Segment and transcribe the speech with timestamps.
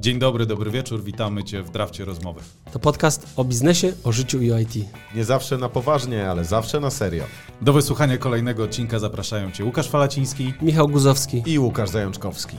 [0.00, 2.40] Dzień dobry, dobry wieczór, witamy Cię w Drafcie Rozmowy.
[2.72, 4.74] To podcast o biznesie, o życiu i o IT.
[5.14, 7.24] Nie zawsze na poważnie, ale zawsze na serio.
[7.62, 10.54] Do wysłuchania kolejnego odcinka zapraszają Cię Łukasz Falaciński.
[10.62, 11.42] Michał Guzowski.
[11.46, 12.56] I Łukasz Zajączkowski.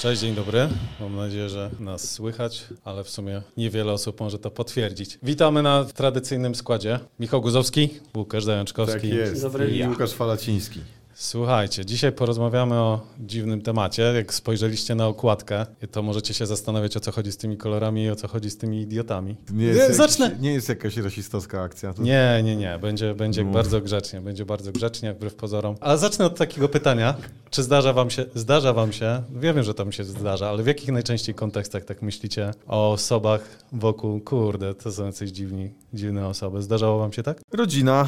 [0.00, 0.68] Cześć, dzień dobry.
[1.00, 5.18] Mam nadzieję, że nas słychać, ale w sumie niewiele osób może to potwierdzić.
[5.22, 7.00] Witamy na tradycyjnym składzie.
[7.20, 9.00] Michał Guzowski, Łukasz Zajączkowski.
[9.00, 9.42] Tak jest.
[9.42, 9.70] Dobry.
[9.70, 10.80] I Łukasz Falaciński.
[11.22, 14.02] Słuchajcie, dzisiaj porozmawiamy o dziwnym temacie.
[14.02, 18.10] Jak spojrzeliście na okładkę, to możecie się zastanawiać, o co chodzi z tymi kolorami i
[18.10, 19.36] o co chodzi z tymi idiotami.
[19.52, 20.24] Nie jest, Zacznę.
[20.26, 21.94] Jakiś, nie jest jakaś rasistowska akcja.
[21.94, 22.02] To...
[22.02, 22.78] Nie, nie, nie.
[22.78, 23.54] Będzie, będzie Mów.
[23.54, 25.74] bardzo grzecznie, będzie bardzo grzecznie, wbrew pozorom.
[25.80, 27.14] Ale zacznę od takiego pytania.
[27.50, 30.66] Czy zdarza wam się, zdarza wam się, wiem, że to mi się zdarza, ale w
[30.66, 33.40] jakich najczęściej kontekstach tak myślicie o osobach
[33.72, 36.62] wokół, kurde, to są jacyś dziwni, dziwne osoby.
[36.62, 37.40] Zdarzało wam się tak?
[37.52, 38.06] Rodzina.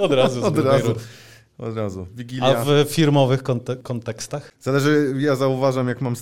[0.00, 0.40] Od razu.
[0.40, 0.94] z Od razu.
[1.58, 2.06] Od razu.
[2.14, 2.64] A Wigilia.
[2.64, 4.52] w firmowych konte- kontekstach?
[4.60, 6.16] Zależy, ja zauważam, jak mam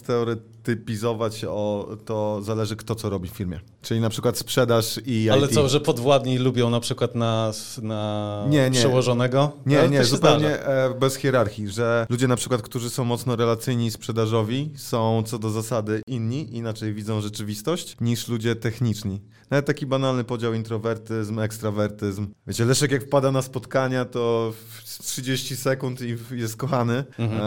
[0.66, 3.60] stereotypizować, o, to zależy kto co robi w firmie.
[3.82, 5.54] Czyli na przykład sprzedaż i Ale IT.
[5.54, 8.78] co, że podwładni lubią na przykład na, na Nie, nie.
[8.78, 9.52] przełożonego?
[9.66, 10.70] Nie, Ale nie, zupełnie zdarza.
[10.70, 15.50] e, bez hierarchii, że ludzie na przykład, którzy są mocno relacyjni sprzedażowi, są co do
[15.50, 19.20] zasady inni, inaczej widzą rzeczywistość niż ludzie techniczni.
[19.50, 22.26] Nawet taki banalny podział introwertyzm, ekstrawertyzm.
[22.46, 24.52] Wiecie, Leszek jak wpada na spotkania, to
[24.84, 27.04] w 30 sekund i jest kochany.
[27.18, 27.40] Mhm.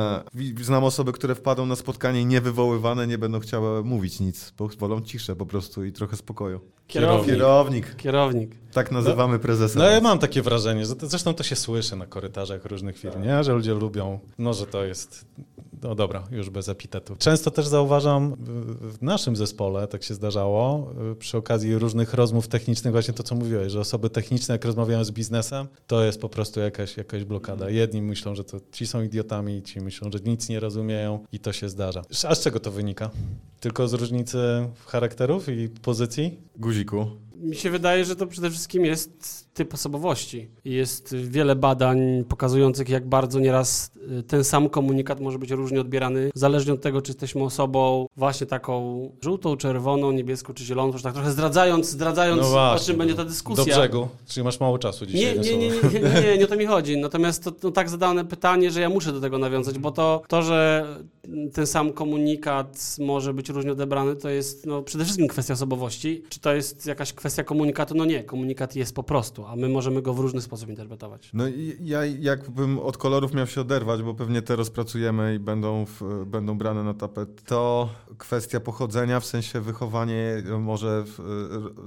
[0.59, 5.01] E, znam osoby, które wpadą na spotkanie niewywoływane, nie będą chciały mówić nic, bo wolą
[5.01, 6.61] ciszę po prostu i trochę spokoju.
[6.87, 7.35] Kierownik.
[7.35, 7.95] Kierownik.
[7.95, 8.55] Kierownik.
[8.73, 9.79] Tak nazywamy prezesa.
[9.79, 13.23] No ja mam takie wrażenie, że to, zresztą to się słyszy na korytarzach różnych firm,
[13.23, 13.43] nie?
[13.43, 15.25] że ludzie lubią, no że to jest,
[15.83, 17.15] no dobra, już bez epitetu.
[17.15, 22.91] Często też zauważam w- naszym zespole, tak się zdarzało, y, przy okazji różnych rozmów technicznych,
[22.91, 26.59] właśnie to co mówiłeś, że osoby techniczne jak rozmawiają z biznesem, to jest po prostu
[26.59, 27.69] jakaś, jakaś blokada.
[27.69, 31.53] Jedni myślą, że to ci są idiotami, ci myślą, że nic nie rozumieją i to
[31.53, 32.01] się zdarza.
[32.27, 33.09] A z czego to wynika?
[33.59, 34.37] Tylko z różnicy
[34.85, 36.39] charakterów i pozycji?
[36.55, 37.05] Guziku.
[37.39, 40.47] Mi się wydaje, że to przede wszystkim jest typ osobowości.
[40.65, 46.31] Jest wiele badań pokazujących, jak bardzo nieraz y, ten sam komunikat może być różnie odbierany,
[46.35, 51.13] zależnie od tego, czy jesteśmy osobą właśnie taką żółtą, czerwoną, niebieską czy zieloną, już tak
[51.13, 53.65] trochę zdradzając, zdradzając o czym będzie ta dyskusja.
[53.65, 55.39] Do brzegu, czyli masz mało czasu dzisiaj.
[55.39, 56.97] Nie, nie, nie, nie, nie, nie, nie o to mi chodzi.
[56.97, 60.41] Natomiast to, to tak zadane pytanie, że ja muszę do tego nawiązać, bo to, to
[60.41, 60.85] że
[61.53, 66.23] ten sam komunikat może być różnie odebrany, to jest no, przede wszystkim kwestia osobowości.
[66.29, 67.95] Czy to jest jakaś kwestia komunikatu?
[67.95, 71.29] No nie, komunikat jest po prostu, a my możemy go w różny sposób interpretować.
[71.33, 75.85] No i ja jakbym od kolorów miał się oderwać, bo pewnie te rozpracujemy i będą,
[75.85, 81.19] w, będą brane na tapet, to kwestia pochodzenia, w sensie wychowanie może w,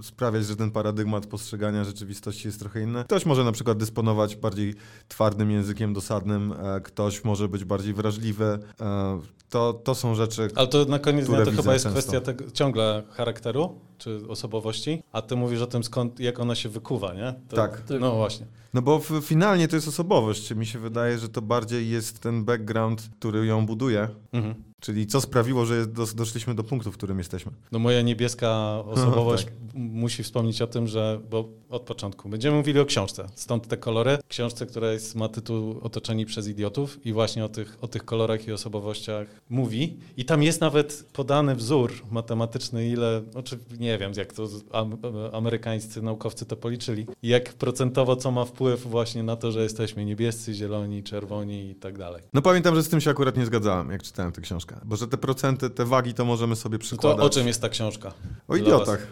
[0.03, 3.05] sprawiać, że ten paradygmat postrzegania rzeczywistości jest trochę inny.
[3.05, 4.75] Ktoś może na przykład dysponować bardziej
[5.09, 8.59] twardym językiem dosadnym, e, ktoś może być bardziej wrażliwy.
[8.81, 9.21] E,
[9.51, 12.01] to, to są rzeczy, Ale to na koniec dnia to chyba jest często.
[12.01, 16.69] kwestia tego, ciągle charakteru czy osobowości, a ty mówisz o tym, skąd, jak ona się
[16.69, 17.35] wykuwa, nie?
[17.49, 17.83] To, Tak.
[18.01, 18.47] No właśnie.
[18.75, 20.55] No bo w, finalnie to jest osobowość.
[20.55, 24.09] Mi się wydaje, że to bardziej jest ten background, który ją buduje.
[24.33, 24.72] Mhm.
[24.83, 27.53] Czyli co sprawiło, że dos, doszliśmy do punktu, w którym jesteśmy.
[27.73, 29.55] No moja niebieska osobowość Tak.
[29.75, 34.19] musi wspomnieć o tym, że, bo od początku będziemy mówili o książce, stąd te kolory.
[34.29, 38.49] Książce, która jest, ma tytuł Otoczeni przez idiotów i właśnie o tych, o tych kolorach
[38.49, 39.97] i osobowościach mówi.
[40.17, 44.97] I tam jest nawet podany wzór matematyczny, ile, znaczy nie wiem, jak to am,
[45.33, 50.55] amerykańscy naukowcy to policzyli, jak procentowo co ma wpływ właśnie na to, że jesteśmy niebiescy,
[50.55, 52.23] zieloni, czerwoni i tak dalej.
[52.33, 54.72] No pamiętam, że z tym się akurat nie zgadzałem, jak czytałem tę książkę.
[54.85, 57.27] Bo że te procenty, te wagi to możemy sobie No to przykładać.
[57.27, 58.13] o czym jest ta książka?
[58.49, 59.07] O idiotach.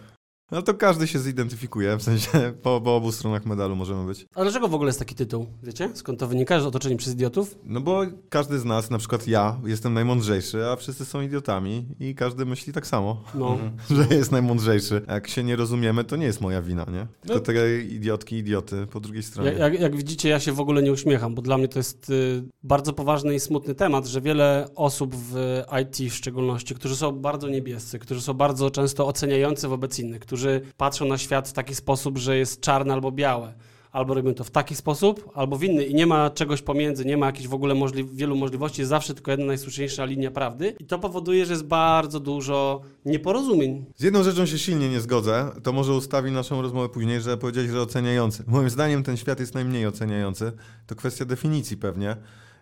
[0.51, 2.29] No to każdy się zidentyfikuje, w sensie
[2.63, 4.27] po, po obu stronach medalu możemy być.
[4.35, 5.47] A dlaczego w ogóle jest taki tytuł?
[5.63, 5.91] Wiecie?
[5.95, 7.59] Skąd to wynika, że otoczeni przez idiotów?
[7.65, 12.15] No bo każdy z nas, na przykład ja, jestem najmądrzejszy, a wszyscy są idiotami i
[12.15, 13.59] każdy myśli tak samo, No.
[13.97, 15.03] że jest najmądrzejszy.
[15.09, 17.07] Jak się nie rozumiemy, to nie jest moja wina, nie?
[17.21, 17.41] Tylko No.
[17.41, 19.51] te idiotki, idioty po drugiej stronie.
[19.51, 22.11] Jak, jak, jak widzicie, ja się w ogóle nie uśmiecham, bo dla mnie to jest
[22.11, 27.13] y, bardzo poważny i smutny temat, że wiele osób w IT w szczególności, którzy są
[27.13, 30.40] bardzo niebiescy, którzy są bardzo często oceniający wobec innych, którzy
[30.77, 33.55] patrzą na świat w taki sposób, że jest czarne albo białe.
[33.93, 37.17] Albo robią to w taki sposób, albo w inny i nie ma czegoś pomiędzy, nie
[37.17, 40.85] ma jakichś w ogóle możli- wielu możliwości, jest zawsze tylko jedna najsłuszniejsza linia prawdy i
[40.85, 43.85] to powoduje, że jest bardzo dużo nieporozumień.
[43.97, 47.71] Z jedną rzeczą się silnie nie zgodzę, to może ustawi naszą rozmowę później, że powiedziałeś,
[47.71, 48.45] że oceniający.
[48.47, 50.53] Moim zdaniem ten świat jest najmniej oceniający.
[50.87, 52.17] To kwestia definicji pewnie.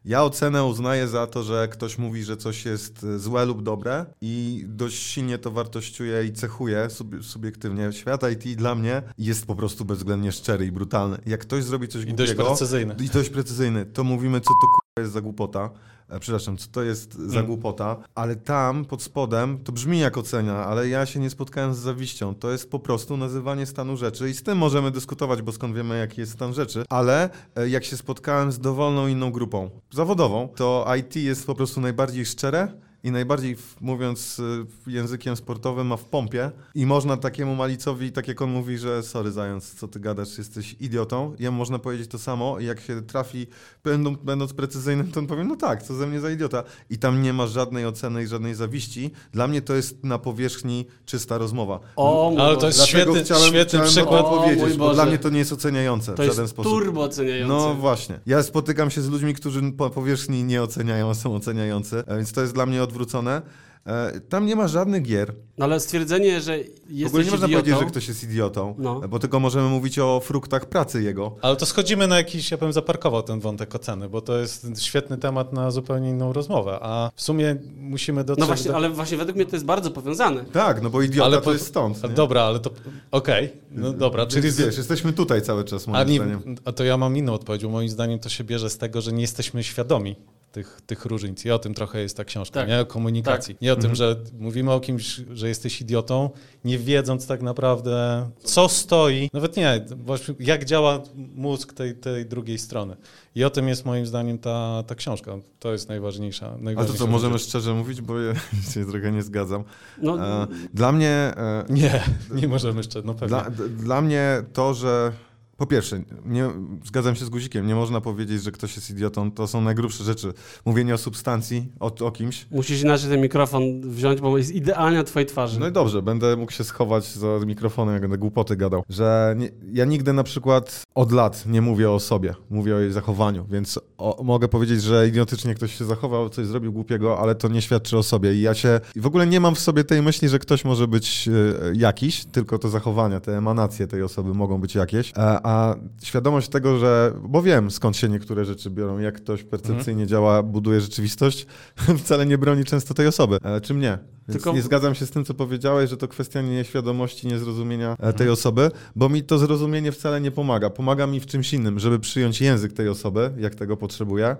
[0.09, 4.07] Ja ocenę uznaję za to, że ktoś mówi, że coś jest e, złe lub dobre
[4.21, 7.93] i dość silnie to wartościuje i cechuje sub- subiektywnie.
[7.93, 11.19] Świat IT dla mnie jest po prostu bezwzględnie szczery i brutalny.
[11.27, 12.95] Jak ktoś zrobi coś I dość głupiego precyzyjny.
[13.05, 14.67] i dość precyzyjny, to mówimy, co to
[14.99, 15.71] jest za głupota.
[16.09, 17.47] E, Przepraszam, co to jest za Mm.
[17.47, 21.79] głupota, ale tam pod spodem to brzmi jak ocenia, ale ja się nie spotkałem z
[21.79, 22.35] zawiścią.
[22.35, 25.99] To jest po prostu nazywanie stanu rzeczy i z tym możemy dyskutować, bo skąd wiemy,
[25.99, 30.87] jaki jest stan rzeczy, ale e, jak się spotkałem z dowolną inną grupą zawodową, to
[30.99, 32.69] IT jest po prostu najbardziej szczere
[33.05, 38.29] i najbardziej, w- mówiąc y, językiem sportowym, ma w pompie i można takiemu malicowi, tak
[38.29, 42.19] jak on mówi, że sorry zając, co ty gadasz, jesteś idiotą, jemu można powiedzieć to
[42.19, 43.47] samo i jak się trafi,
[43.85, 46.63] będą, będąc precyzyjnym, to on powie, no tak, co ze mnie za idiota.
[46.91, 49.11] I tam nie ma żadnej oceny i żadnej zawiści.
[49.33, 51.81] Dla mnie to jest na powierzchni czysta rozmowa.
[51.97, 54.27] O, Ale to jest Dlatego świetny, chciałem, świetny chciałem przykład.
[54.27, 56.73] powiedzieć, bo dla mnie to nie jest oceniające To w żaden jest sposób.
[56.73, 57.55] turbo oceniające.
[57.55, 58.21] No właśnie.
[58.27, 62.33] Ja spotykam się z ludźmi, którzy po powierzchni nie oceniają, a są oceniający, e, więc
[62.33, 63.43] to jest dla mnie odwrócone.
[63.87, 65.35] E, Tam nie ma żadnych gier.
[65.59, 68.75] No ale stwierdzenie, że jesteś W ogóle nie można idiotą, powiedzieć, że ktoś jest idiotą,
[68.79, 69.01] No.
[69.09, 71.37] bo tylko możemy mówić o fruktach pracy jego.
[71.43, 75.19] Ale to schodzimy na jakiś, ja bym zaparkował ten wątek oceny, bo to jest świetny
[75.19, 78.77] temat na zupełnie inną rozmowę, a w sumie musimy dotrzeć No właśnie, do...
[78.77, 80.45] ale właśnie według mnie to jest bardzo powiązane.
[80.45, 82.03] Tak, no bo idiota Ale to po- jest stąd.
[82.03, 82.09] Nie?
[82.09, 82.71] Dobra, ale to...
[83.11, 84.53] Okej, no dobra, czyli...
[84.53, 86.57] Wiesz, jesteśmy tutaj cały czas, moim A, nie, zdaniem.
[86.65, 89.13] a to ja mam inną odpowiedź, bo moim zdaniem to się bierze z tego, że
[89.13, 90.17] nie jesteśmy świadomi
[90.59, 91.45] tych, tych różnic.
[91.45, 92.69] I o tym trochę jest ta książka, Tak.
[92.69, 92.81] nie?
[92.81, 93.57] O komunikacji.
[93.63, 96.31] Nie o tym, że mówimy o kimś, że jesteś idiotą,
[96.65, 101.03] nie wiedząc tak naprawdę, co stoi, nawet nie, właśnie jak działa
[101.35, 102.97] mózg tej, tej drugiej strony.
[103.35, 105.33] I o tym jest moim zdaniem ta, ta książka.
[105.59, 106.47] To jest najważniejsza.
[106.47, 107.49] A to najważniejsza co, możemy rzecz.
[107.49, 108.35] szczerze mówić, bo ja
[108.75, 109.65] się trochę nie zgadzam.
[110.03, 111.09] No, E, Dla mnie...
[111.11, 112.03] e, Nie,
[112.41, 113.29] nie możemy jeszcze, no pewnie.
[113.29, 115.13] Dla, dla mnie to, że
[115.59, 116.51] po pierwsze, nie,
[116.85, 119.31] zgadzam się z Guzikiem, nie można powiedzieć, że ktoś jest idiotą.
[119.31, 120.33] To są najgrubsze rzeczy.
[120.65, 122.47] Mówienie o substancji, o, o kimś.
[122.51, 125.61] musisz inaczej ten mikrofon wziąć, bo jest idealnie na twojej twarzy.
[125.61, 128.83] No i dobrze, będę mógł się schować za mikrofonem, jak będę głupoty gadał.
[128.89, 132.93] Że nie, ja nigdy na przykład od lat nie mówię o sobie, mówię o jej
[132.93, 137.49] zachowaniu, więc o, mogę powiedzieć, że idiotycznie ktoś się zachował, coś zrobił głupiego, ale to
[137.49, 138.35] nie świadczy o sobie.
[138.35, 140.89] I ja się i w ogóle nie mam w sobie tej myśli, że ktoś może
[140.89, 141.33] być e,
[141.75, 145.13] jakiś, tylko te zachowania, te emanacje tej osoby mogą być jakieś.
[145.17, 150.07] E, a świadomość tego, że, bo wiem skąd się niektóre rzeczy biorą, jak ktoś percepcyjnie
[150.07, 151.47] działa, buduje rzeczywistość,
[152.05, 153.39] wcale nie broni często tej osoby.
[153.43, 153.99] E, czym nie?
[154.29, 157.93] Więc Tylko- nie zgadzam się z tym, co powiedziałeś, że to kwestia nieświadomości, niezrozumienia e,
[157.93, 158.15] Mhm.
[158.15, 160.71] tej osoby, bo mi to zrozumienie wcale nie pomaga.
[160.71, 164.37] Pomaga mi w czymś innym, żeby przyjąć język tej osoby, jak tego potrzebuję,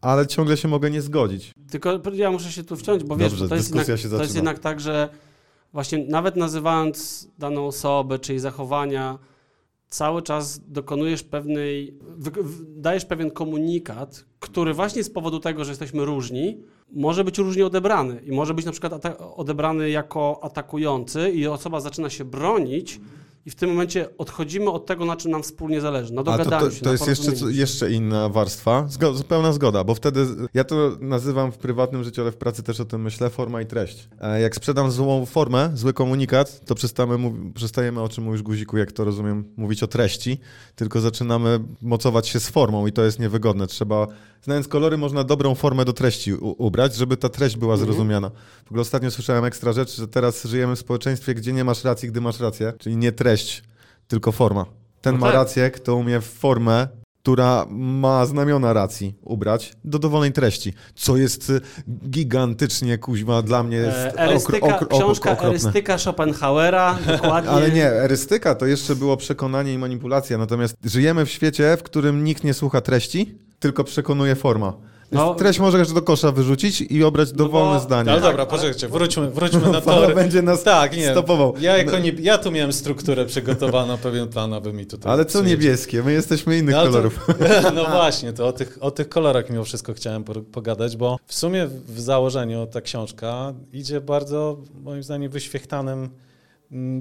[0.00, 1.52] ale ciągle się mogę nie zgodzić.
[1.70, 4.58] Tylko ja muszę się tu wciąć, bo wiesz, bo to, jest jednak, to jest jednak
[4.58, 5.08] tak, że
[5.72, 9.18] właśnie nawet nazywając daną osobę, czy jej zachowania,
[9.88, 11.98] cały czas dokonujesz pewnej,
[12.76, 16.62] dajesz pewien komunikat, który właśnie z powodu tego, że jesteśmy różni,
[16.92, 18.20] może być różnie odebrany.
[18.24, 23.00] I może być na przykład odebrany jako atakujący i osoba zaczyna się bronić
[23.46, 26.12] i w tym momencie odchodzimy od tego, na czym nam wspólnie zależy.
[26.12, 29.84] No A to, dogadamy to, się, to jest jeszcze, jeszcze inna warstwa, Zgo, zupełna zgoda,
[29.84, 33.30] bo wtedy, ja to nazywam w prywatnym życiu, ale w pracy też o tym myślę,
[33.30, 34.08] forma i treść.
[34.20, 38.92] E, Jak sprzedam złą formę, zły komunikat, to przestajemy, przestajemy o czym mówisz Guziku, jak
[38.92, 40.38] to rozumiem, mówić o treści,
[40.76, 43.66] tylko zaczynamy mocować się z formą i to jest niewygodne.
[43.66, 44.06] Trzeba,
[44.42, 47.86] znając kolory, można dobrą formę do treści u- ubrać, żeby ta treść była Mhm.
[47.92, 48.30] zrozumiana.
[48.64, 52.08] W ogóle ostatnio słyszałem ekstra rzecz, że teraz żyjemy w społeczeństwie, gdzie nie masz racji,
[52.08, 53.35] gdy masz rację, czyli nie treść,
[54.08, 54.66] tylko forma.
[55.00, 55.34] Ten No ma tak.
[55.34, 56.88] rację, kto umie formę,
[57.22, 61.60] która ma znamiona racji ubrać do dowolnej treści, co jest y,
[62.08, 65.50] gigantycznie kuźma dla mnie jest E, Erystyka, okro- okro- książka okropne.
[65.50, 67.50] Erystyka Schopenhauera, dokładnie.
[67.50, 72.24] Ale nie, erystyka to jeszcze było przekonanie i manipulacja, natomiast żyjemy w świecie, w którym
[72.24, 74.72] nikt nie słucha treści, tylko przekonuje forma.
[75.12, 75.34] No.
[75.34, 78.12] treść możesz do kosza wyrzucić i obrać dowolne bo- zdanie.
[78.12, 80.14] Tak, dobra, poczekajcie, wróćmy, wróćmy na tory.
[80.14, 81.10] będzie nas Tak, nie.
[81.12, 81.54] stopował.
[81.60, 85.12] Ja, jako nie, ja tu miałem strukturę przygotowaną, pewien plan, aby mi tutaj...
[85.12, 86.02] Ale co niebieskie?
[86.02, 87.26] My jesteśmy innych No, ale to- kolorów.
[87.74, 91.34] No właśnie, to o tych, o tych kolorach mimo wszystko chciałem po- pogadać, bo w
[91.34, 96.08] sumie w założeniu ta książka idzie bardzo, moim zdaniem, wyświechtanym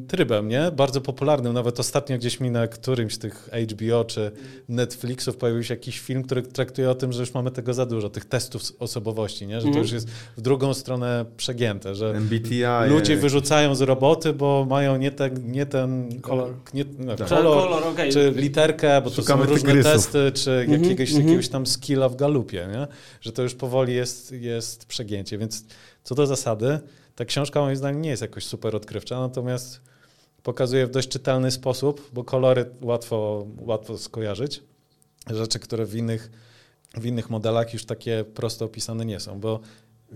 [0.07, 0.71] trybem, nie?
[0.75, 1.53] Bardzo popularnym.
[1.53, 4.31] Nawet ostatnio gdzieś mi na którymś tych HBO czy
[4.69, 8.09] Netflixów pojawił się jakiś film, który traktuje o tym, że już mamy tego za dużo,
[8.09, 9.55] tych testów osobowości, nie?
[9.55, 9.83] Że to Mhm.
[9.83, 10.07] już jest
[10.37, 12.63] w drugą stronę przegięte, że MBTI.
[12.89, 16.53] ludzie wyrzucają z roboty, bo mają nie ten, nie ten Kolor.
[16.73, 17.27] Nie, no, Tak.
[17.27, 18.11] kolor, kolor, okej.
[18.11, 19.93] czy literkę, bo Szukamy to są różne tygrysów.
[19.93, 21.25] testy, czy Mhm, jakiegoś, mhm.
[21.27, 22.87] jakiegoś tam skilla w galupie, nie?
[23.21, 25.37] że to już powoli jest, jest przegięcie.
[25.37, 25.65] Więc
[26.03, 26.79] co do zasady,
[27.15, 29.81] ta książka moim zdaniem nie jest jakoś super odkrywcza, natomiast
[30.43, 34.63] pokazuje w dość czytelny sposób, bo kolory łatwo, łatwo skojarzyć,
[35.29, 36.31] rzeczy, które w innych,
[36.97, 39.59] w innych modelach już takie prosto opisane nie są, bo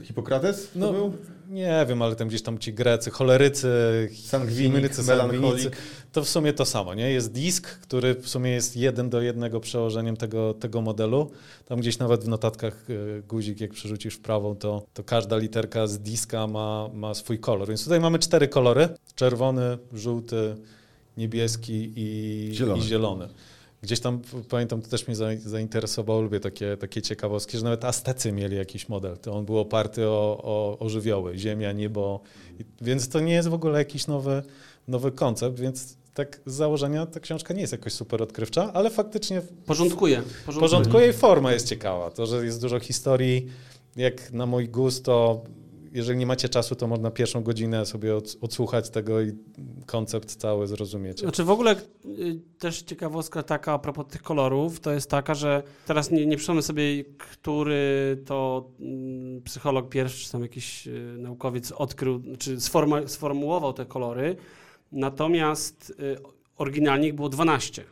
[0.03, 1.13] Hipokrates No, był?
[1.49, 3.67] nie wiem, ale tam gdzieś tam ci Grecy, cholerycy,
[4.23, 5.71] Sangwinik, sangwinicy,
[6.11, 7.11] to w sumie to samo, nie?
[7.11, 11.31] Jest disk, który w sumie jest jeden do jednego przełożeniem tego, tego modelu.
[11.65, 15.87] Tam gdzieś nawet w notatkach e, guzik, jak przerzucisz w prawą, to, to każda literka
[15.87, 17.67] z diska ma, ma swój kolor.
[17.67, 18.89] Więc tutaj mamy cztery kolory.
[19.15, 20.55] Czerwony, żółty,
[21.17, 22.79] niebieski i Zielony.
[22.79, 23.27] I zielony.
[23.81, 28.31] Gdzieś tam, pamiętam, to też mnie za- zainteresowało, lubię takie, takie ciekawostki, że nawet Aztecy
[28.31, 29.17] mieli jakiś model.
[29.17, 32.19] To on był oparty o, o, o żywioły, ziemia, niebo.
[32.59, 34.43] I- Więc to nie jest w ogóle jakiś nowy,
[34.87, 39.41] nowy koncept, więc tak z założenia ta książka nie jest jakoś super odkrywcza, ale faktycznie
[39.65, 40.21] Porządkuje.
[40.21, 42.11] w porządku jej forma jest ciekawa.
[42.11, 43.47] To, że jest dużo historii,
[43.95, 45.41] jak na mój gust, to
[45.91, 49.31] jeżeli nie macie czasu, to można pierwszą godzinę sobie od, odsłuchać tego i
[49.85, 51.19] koncept cały zrozumieć.
[51.19, 55.63] Znaczy w ogóle y, też ciekawostka taka a propos tych kolorów, to jest taka, że
[55.85, 61.71] teraz nie, nie przypomnę sobie, który to mm, psycholog pierwszy, czy tam jakiś y, naukowiec
[61.71, 62.57] odkrył, czy
[63.07, 64.35] sformułował te kolory,
[64.91, 66.17] natomiast y,
[66.57, 67.83] oryginalnie ich było 12.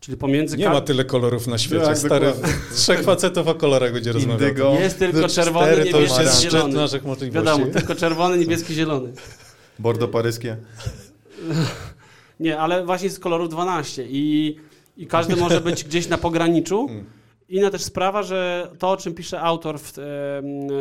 [0.00, 1.84] Czyli pomiędzy Nie ma tyle kolorów na świecie.
[1.84, 2.54] Tak, Stary, dokładnie.
[2.74, 4.74] trzech facetów o kolorach będzie rozmawiał.
[4.74, 6.74] Jest tylko czerwony, cztery to już niebieski, jest zielony.
[6.74, 7.46] naszych możliwości.
[7.46, 9.12] Wiadomo, tylko czerwony, niebieski, zielony.
[9.78, 10.56] Bordo paryskie.
[12.40, 14.56] Nie, ale właśnie jest kolorów 12 i,
[14.96, 16.88] i każdy może być gdzieś na pograniczu.
[16.90, 17.04] Mm.
[17.50, 20.04] Inna też sprawa, że to, o czym pisze autor w, em,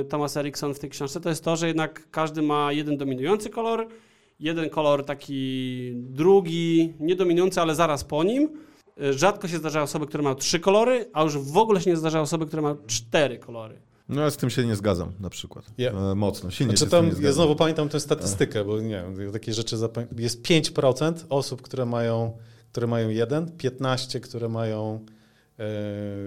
[0.09, 3.87] Thomas Erikson w tej książce, to jest to, że jednak każdy ma jeden dominujący kolor,
[4.39, 8.49] jeden kolor taki drugi, nie dominujący, ale zaraz po nim.
[9.11, 12.23] Rzadko się zdarzają osoby, które mają trzy kolory, a już w ogóle się nie zdarzają
[12.23, 13.79] osoby, które mają cztery kolory.
[14.09, 15.65] No ja z tym się nie zgadzam na przykład.
[15.79, 19.03] E, mocno, silnie Znaczy się z tym tam, ja znowu pamiętam tę statystykę, bo nie
[19.17, 22.37] wiem, takie rzeczy zapamię- jest 5% osób, które mają,
[22.71, 25.05] które mają jeden, 15, które mają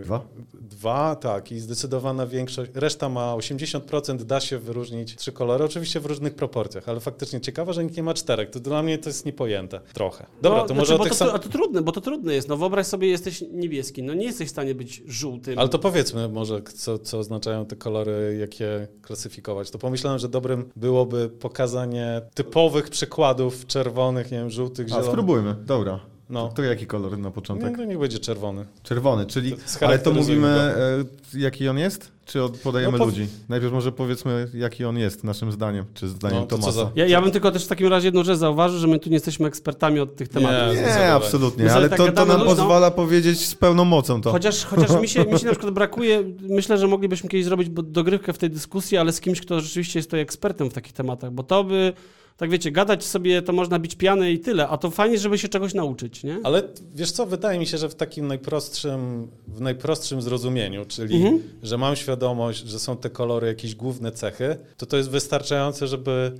[0.03, 0.21] Dwa?
[0.55, 6.07] Dwa, tak, i zdecydowana większość, reszta ma 80%, da się wyróżnić trzy kolory, oczywiście w
[6.07, 9.27] różnych proporcjach, ale faktycznie ciekawe, że nikt nie ma czterech, to dla mnie to jest
[9.27, 10.27] niepojęte, trochę.
[10.43, 11.29] Dobra, no, to znaczy, może o tych to, sam...
[11.29, 12.49] to, a to trudne, bo to trudne jest.
[12.49, 15.59] No wyobraź sobie, jesteś niebieski, no nie jesteś w stanie być żółtym.
[15.59, 19.71] Ale to powiedzmy może, co, co oznaczają te kolory, jak je klasyfikować.
[19.71, 25.11] To pomyślałem, że dobrym byłoby pokazanie typowych przykładów czerwonych, nie wiem, żółtych, A, zielonych.
[25.11, 26.01] spróbujmy, dobra.
[26.31, 26.49] No.
[26.49, 27.79] To, to jaki kolor na Nie, początek?
[27.79, 28.65] no niech będzie czerwony.
[28.83, 29.53] Czerwony, czyli...
[29.81, 32.13] To Ale to mówimy, e, jaki on jest?
[32.27, 33.27] Czy od, podajemy No, ludzi?
[33.49, 36.73] Najpierw może powiedzmy, jaki on jest, naszym zdaniem, czy zdaniem No, Tomasa.
[36.73, 39.09] za- Ja, ja bym tylko też w takim razie jedną rzecz zauważył, że my tu
[39.11, 40.77] nie jesteśmy ekspertami od tych tematów.
[40.77, 42.57] Nie, Nie, absolutnie, My ale tak to, to nam luźno.
[42.57, 44.31] pozwala powiedzieć z pełną mocą to.
[44.33, 48.33] Chociaż, chociaż mi, się, mi się na przykład brakuje, myślę, że moglibyśmy kiedyś zrobić dogrywkę
[48.33, 51.43] w tej dyskusji, ale z kimś, kto rzeczywiście jest tutaj ekspertem w takich tematach, bo
[51.43, 51.93] to by,
[52.41, 55.49] tak wiecie, gadać sobie to można bić pianę i tyle, a to fajnie, żeby się
[55.49, 56.39] czegoś nauczyć, nie?
[56.45, 56.63] Ale
[56.95, 61.43] wiesz co, wydaje mi się, że w takim najprostszym, w najprostszym zrozumieniu, czyli Mhm.
[61.63, 66.33] że mam świadomość, że są te kolory jakieś główne cechy, to to jest wystarczające, żeby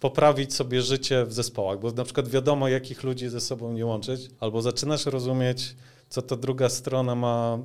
[0.00, 4.20] poprawić sobie życie w zespołach, bo na przykład wiadomo, jakich ludzi ze sobą nie łączyć,
[4.40, 5.74] albo zaczynasz rozumieć,
[6.08, 7.58] co ta druga strona ma,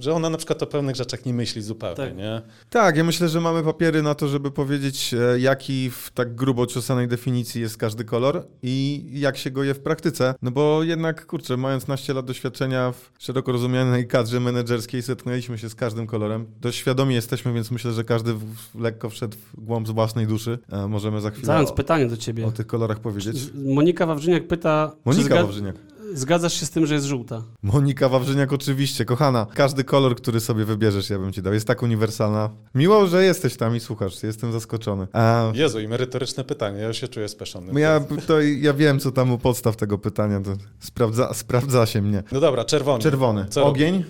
[0.00, 2.16] że ona na przykład o pewnych rzeczach nie myśli zupełnie, Tak.
[2.16, 2.42] nie?
[2.70, 6.66] Tak, ja myślę, że mamy papiery na to, żeby powiedzieć, e, jaki w tak grubo
[6.66, 10.34] ciosanej definicji jest każdy kolor i jak się go je w praktyce.
[10.42, 15.68] No bo jednak, kurczę, mając naście lat doświadczenia w szeroko rozumianej kadrze menedżerskiej, zetknęliśmy się
[15.68, 16.46] z każdym kolorem.
[16.60, 18.44] Dość świadomi jesteśmy, więc myślę, że każdy w,
[18.80, 20.58] lekko wszedł w głąb z własnej duszy.
[20.72, 22.46] E, możemy za chwilę Zając o, pytanie do ciebie.
[22.46, 23.36] o tych kolorach powiedzieć.
[23.54, 25.76] Monika Wawrzyniak pyta, Monika Wawrzyniak.
[26.14, 27.42] Zgadzasz się z tym, że jest żółta?
[27.62, 29.46] Monika Wawrzyniak oczywiście, kochana.
[29.54, 31.52] Każdy kolor, który sobie wybierzesz, ja bym ci dał.
[31.54, 32.50] Jest tak uniwersalna.
[32.74, 34.22] Miło, że jesteś tam i słuchasz.
[34.22, 35.06] Jestem zaskoczony.
[35.12, 37.80] A, Jezu, i merytoryczne pytanie, ja już się czuję speszony.
[37.80, 40.40] ja, to, ja wiem, co tam u podstaw tego pytania.
[40.40, 40.50] To
[40.80, 42.22] sprawdza, sprawdza się mnie.
[42.32, 43.02] No dobra, czerwony.
[43.02, 43.46] Czerwony.
[43.50, 43.70] Co robi?
[43.70, 44.04] Ogień.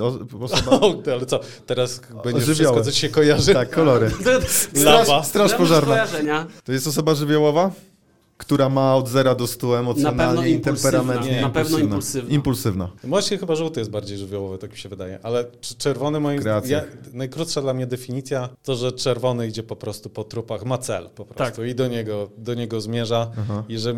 [0.00, 0.70] O, osoba...
[0.86, 2.54] O, ale co, teraz będzie żywioły.
[2.54, 3.54] wszystko, co ci się kojarzy?
[3.54, 4.10] tak, kolory.
[4.74, 6.06] Straż, straż pożarna.
[6.64, 7.70] To jest osoba żywiołowa,
[8.38, 10.90] która ma od 0 do 100 Na pewno emocjonalnie i impulsywna.
[10.90, 11.40] temperamentnie.
[11.40, 12.30] Na pewno impulsywna.
[12.34, 12.90] Impulsywna.
[13.04, 15.18] Właśnie chyba żółty jest bardziej żywiołowy, tak mi się wydaje.
[15.22, 15.44] Ale
[15.78, 20.64] czerwony moim ja, najkrótsza dla mnie definicja to, że czerwony idzie po prostu po trupach,
[20.64, 21.70] ma cel po prostu Tak.
[21.70, 23.64] i do niego, do niego zmierza Aha.
[23.68, 23.94] i że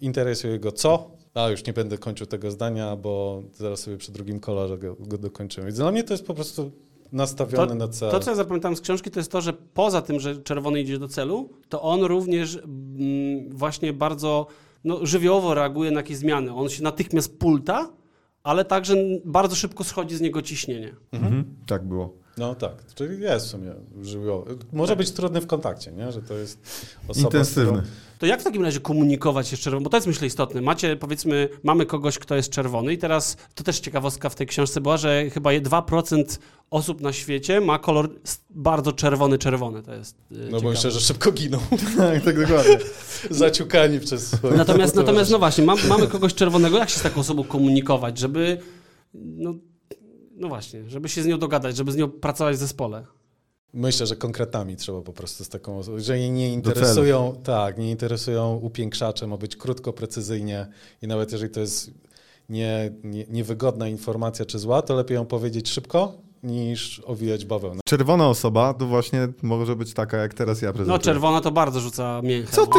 [0.00, 4.40] interesuje go co, a już nie będę kończył tego zdania, bo zaraz sobie przy drugim
[4.40, 5.66] kolorze go, go dokończymy.
[5.66, 6.70] Więc dla mnie to jest po prostu
[7.12, 8.10] nastawione To- na cel.
[8.10, 10.98] To, co ja zapamiętałem z książki, to jest to, że poza tym, że czerwony idzie
[10.98, 14.46] do celu, to on również mm, właśnie bardzo
[14.84, 16.54] no, żywiołowo reaguje na jakieś zmiany.
[16.54, 17.92] On się natychmiast pulta,
[18.42, 20.94] ale także bardzo szybko schodzi z niego ciśnienie.
[21.12, 21.56] Mhm.
[21.66, 22.19] Tak było.
[22.40, 24.56] No tak, czyli jest w sumie żywiołowy.
[24.72, 26.12] Może być trudny w kontakcie, nie?
[26.12, 26.58] że to jest
[27.08, 27.72] osoba, Intensywny.
[27.72, 27.82] którą-
[28.18, 29.84] To jak w takim razie komunikować się z czerwonym?
[29.84, 30.60] Bo to jest myślę istotne.
[30.60, 34.80] Macie, powiedzmy, mamy kogoś, kto jest czerwony i teraz, to też ciekawostka w tej książce
[34.80, 36.38] była, że chyba je 2%
[36.70, 38.10] osób na świecie ma kolor
[38.50, 39.82] bardzo czerwony, czerwony.
[39.82, 40.70] To jest yy, No bo ciekawe.
[40.70, 41.58] myślę, że szybko giną,
[41.98, 42.78] tak, tak dokładnie.
[43.30, 47.44] zaciukani przez Natomiast, natomiast no właśnie, mam, mamy kogoś czerwonego, jak się z taką osobą
[47.44, 48.58] komunikować, żeby,
[49.14, 49.54] no,
[50.40, 53.04] no właśnie, żeby się z nią dogadać, żeby z nią pracować w zespole.
[53.74, 57.90] Myślę, że konkretami trzeba po prostu z taką osobą, że jej nie interesują, tak, nie
[57.90, 60.66] interesują upiększacze, ma być krótko, precyzyjnie
[61.02, 61.90] i nawet jeżeli to jest
[62.48, 67.80] nie, nie, niewygodna informacja czy zła, to lepiej ją powiedzieć szybko niż owijać bawełnę.
[67.84, 70.98] Czerwona osoba to właśnie może być taka, jak teraz ja prezentuję.
[70.98, 72.52] No czerwona to bardzo rzuca mięchem.
[72.52, 72.78] Co ty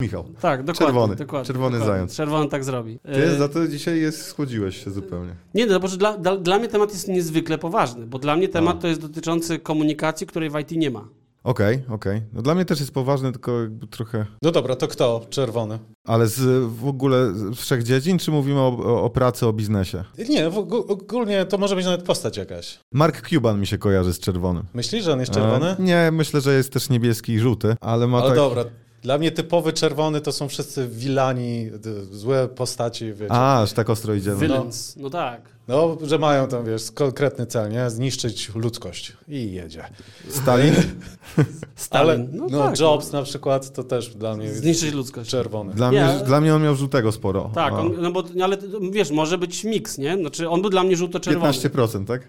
[0.00, 0.24] Michał?
[0.40, 0.86] Tak, dokładnie.
[0.86, 1.16] Czerwony.
[1.16, 1.94] dokładnie Czerwony dokładnie.
[1.94, 2.16] zając.
[2.16, 2.98] Czerwony tak zrobi.
[2.98, 5.34] Ty E, za to dzisiaj jest, schłodziłeś się zupełnie.
[5.54, 8.48] Nie, no bo że dla, dla, dla mnie temat jest niezwykle poważny, bo dla mnie
[8.48, 8.80] temat A.
[8.80, 11.08] to jest dotyczący komunikacji, której w IT nie ma.
[11.44, 12.22] Okej, okej.
[12.32, 14.26] No dla mnie też jest poważne, tylko jakby trochę...
[14.42, 15.78] No dobra, to kto czerwony?
[16.06, 20.04] Ale z w ogóle z wszech dziedzin, czy mówimy o, o, o pracy, o biznesie?
[20.28, 22.78] Nie, w, ogó- ogólnie to może być nawet postać jakaś.
[22.92, 24.64] Mark Cuban mi się kojarzy z czerwonym.
[24.74, 25.66] Myślisz, że on jest czerwony?
[25.70, 28.36] E, nie, myślę, że jest też niebieski i żółty, ale ma Ale tak...
[28.36, 28.64] dobra,
[29.02, 31.70] dla mnie typowy czerwony to są wszyscy wilani,
[32.10, 33.32] złe postaci, wiecie.
[33.32, 34.36] A, aż tak ostro idziemy.
[34.36, 34.96] Villains.
[34.96, 35.40] No tak.
[35.68, 37.90] No, że mają tam, wiesz, konkretny cel, nie?
[37.90, 39.12] Zniszczyć ludzkość.
[39.28, 39.84] I jedzie.
[40.28, 40.74] Stalin?
[41.74, 42.10] Stalin.
[42.10, 42.80] Ale no, no, tak.
[42.80, 45.30] Jobs na przykład to też dla mnie jest Zniszczyć ludzkość.
[45.30, 45.74] czerwony.
[45.74, 46.04] Dla, Nie.
[46.04, 47.50] mnie, dla mnie on miał żółtego sporo.
[47.54, 48.56] Tak, on, no bo, ale
[48.90, 50.16] wiesz, może być miks, nie?
[50.16, 51.52] Znaczy on był dla mnie żółto-czerwony.
[51.52, 52.22] 15%, tak?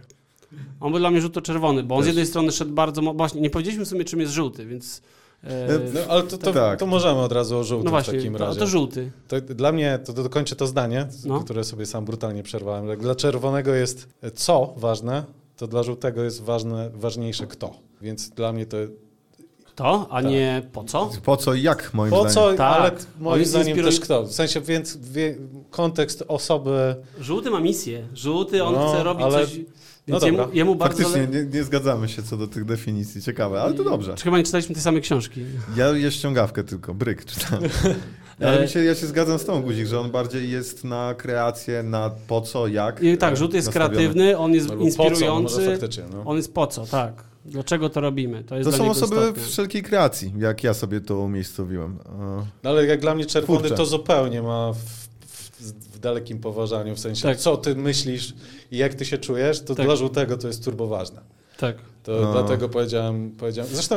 [0.79, 2.07] On był dla mnie żółto-czerwony, bo on z Też.
[2.07, 3.01] jednej strony szedł bardzo...
[3.01, 5.01] Właśnie, nie powiedzieliśmy sobie, czym jest żółty, więc...
[5.43, 6.79] E, No, ale to, to, Tak.
[6.79, 8.59] to możemy od razu o żółtym no właśnie, w takim to, razie.
[8.59, 9.11] to żółty.
[9.27, 11.39] To dla mnie, to dokończę to zdanie, No.
[11.39, 12.99] które sobie sam brutalnie przerwałem.
[12.99, 15.23] Dla czerwonego jest co ważne,
[15.57, 17.71] to dla żółtego jest ważne, ważniejsze kto.
[18.01, 18.77] Więc dla mnie to
[19.75, 21.09] To, a nie po co?
[21.23, 22.33] Po co i jak, moim po zdaniem?
[22.33, 22.79] co, Tak.
[22.81, 24.23] ale moim zdaniem inspiruj- też kto.
[24.23, 25.35] W sensie więc wie,
[25.69, 28.07] kontekst osoby, Żółty ma misję.
[28.13, 29.59] Żółty, on No, chce robić ale- coś...
[30.07, 30.55] no Więc jemu, dobra.
[30.55, 30.97] jemu bardzo...
[30.97, 33.21] Faktycznie zale- nie, nie zgadzamy się co do tych definicji.
[33.21, 34.15] Ciekawe, ale to dobrze.
[34.15, 35.41] Czy chyba nie czytaliśmy tej samej książki?
[35.75, 37.69] Ja je ściągawkę tylko, bryk czytałem.
[38.39, 41.83] Ale E, się, ja się zgadzam z tą Guzik, że on bardziej jest na kreację,
[41.83, 43.03] na po co, jak.
[43.03, 43.95] I tak, e, żółty jest nastawiony.
[43.95, 46.03] kreatywny, on jest co, no inspirujący, faktycznie.
[46.13, 46.23] No.
[46.25, 47.23] on jest po co, tak.
[47.45, 48.43] Dlaczego to robimy?
[48.43, 49.43] To jest To są osoby istotne.
[49.43, 51.99] wszelkiej kreacji, jak ja sobie to umiejscowiłem.
[52.05, 53.75] E, No ale jak dla mnie czerwony Kurczę.
[53.75, 54.71] to zupełnie ma
[56.01, 57.37] dalekim poważaniu, w sensie Tak.
[57.37, 58.33] co ty myślisz
[58.71, 59.85] i jak ty się czujesz, to Tak.
[59.85, 61.21] dla żółtego to jest turboważne.
[61.57, 61.75] Tak.
[62.03, 62.31] To No.
[62.31, 63.95] dlatego powiedziałem, powiedziałem, zresztą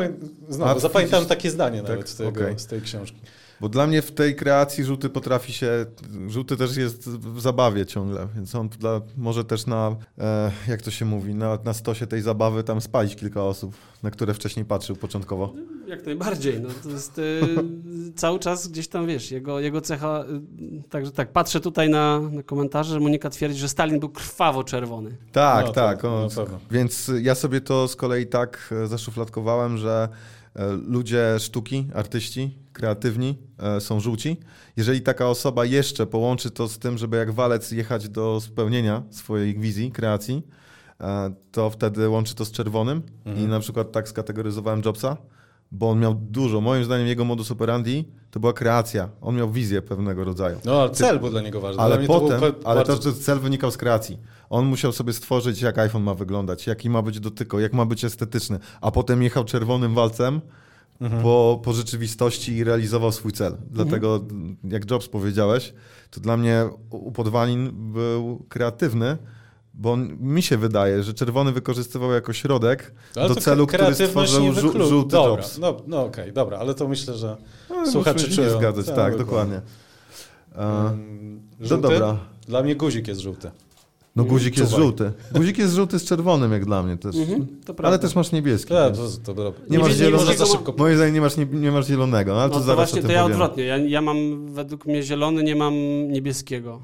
[0.48, 2.58] znowu, widzisz, takie zdanie tak, nawet z, tego, okej.
[2.58, 3.20] z tej książki.
[3.60, 5.86] Bo dla mnie w tej kreacji żółty potrafi się.
[6.28, 10.90] Żółty też jest w zabawie ciągle, więc on dla, może też na, e, jak to
[10.90, 14.96] się mówi, na, na stosie tej zabawy tam spalić kilka osób, na które wcześniej patrzył
[14.96, 15.52] początkowo.
[15.86, 16.60] Jak najbardziej.
[16.60, 17.40] No, to jest y,
[18.16, 20.24] cały czas gdzieś tam, wiesz, jego, jego cecha.
[20.24, 24.64] Y, także tak, patrzę tutaj na, na komentarze, że Monika twierdzi, że Stalin był krwawo
[24.64, 25.16] czerwony.
[25.32, 26.02] Tak, No, tak.
[26.02, 26.58] na On, pewno.
[26.70, 30.08] więc ja sobie to z kolei tak e, zaszufladkowałem, że
[30.56, 34.40] e, ludzie sztuki, artyści, kreatywni e, są żółci.
[34.76, 39.58] Jeżeli taka osoba jeszcze połączy to z tym, żeby jak walec jechać do spełnienia swojej
[39.58, 40.42] wizji, kreacji,
[41.52, 43.02] to wtedy łączy to z czerwonym.
[43.24, 43.44] Mhm.
[43.46, 45.16] I na przykład tak skategoryzowałem Jobsa,
[45.74, 46.60] bo on miał dużo.
[46.60, 49.08] Moim zdaniem jego modus operandi to była kreacja.
[49.20, 50.58] On miał wizję pewnego rodzaju.
[50.64, 51.82] No ale cel był dla niego ważny.
[51.82, 53.12] Ale potem, to ale bardzo...
[53.12, 54.18] to, cel wynikał z kreacji.
[54.50, 58.04] On musiał sobie stworzyć, jak iPhone ma wyglądać, jaki ma być dotyko, jak ma być
[58.04, 60.40] estetyczny, a potem jechał czerwonym walcem
[61.00, 61.22] Mhm.
[61.22, 63.56] po, po rzeczywistości i realizował swój cel.
[63.70, 64.20] Dlatego,
[64.64, 65.74] jak Jobs powiedziałeś,
[66.10, 69.16] to dla mnie u Podwalin był kreatywny,
[69.74, 74.42] bo mi się wydaje, że czerwony wykorzystywał jako środek Ale do to celu, który stworzył
[74.42, 75.58] nie wyklu- żółty dobra, Jobs.
[75.58, 77.37] No, no okej, dobra, ale to myślę, że
[77.70, 78.58] Ale słuchacze nie czują.
[78.58, 79.60] zgadzać, Tak, tak, dokładnie.
[80.54, 80.88] dokładnie.
[80.88, 81.82] E, mm, no żółty?
[81.82, 82.18] dobra.
[82.48, 83.50] Dla mnie guzik jest żółty.
[84.16, 84.84] No guzik jest Czuwaj.
[84.87, 85.12] żółty.
[85.34, 87.16] Guzik jest żółty z czerwonym jak dla mnie też.
[87.64, 87.88] To prawda.
[87.88, 88.68] Ale też masz niebieski.
[88.68, 89.60] To, więc- to, to, dobra.
[89.70, 90.46] Nie masz Nie zielonego.
[90.46, 90.74] Szybko.
[90.78, 93.12] Moim zdaniem nie masz, nie, nie masz zielonego, ale No to to zaraz właśnie, to
[93.12, 93.34] ja powiemy.
[93.42, 93.64] odwrotnie.
[93.64, 95.74] Ja, ja mam, według mnie zielony, nie mam
[96.12, 96.80] niebieskiego.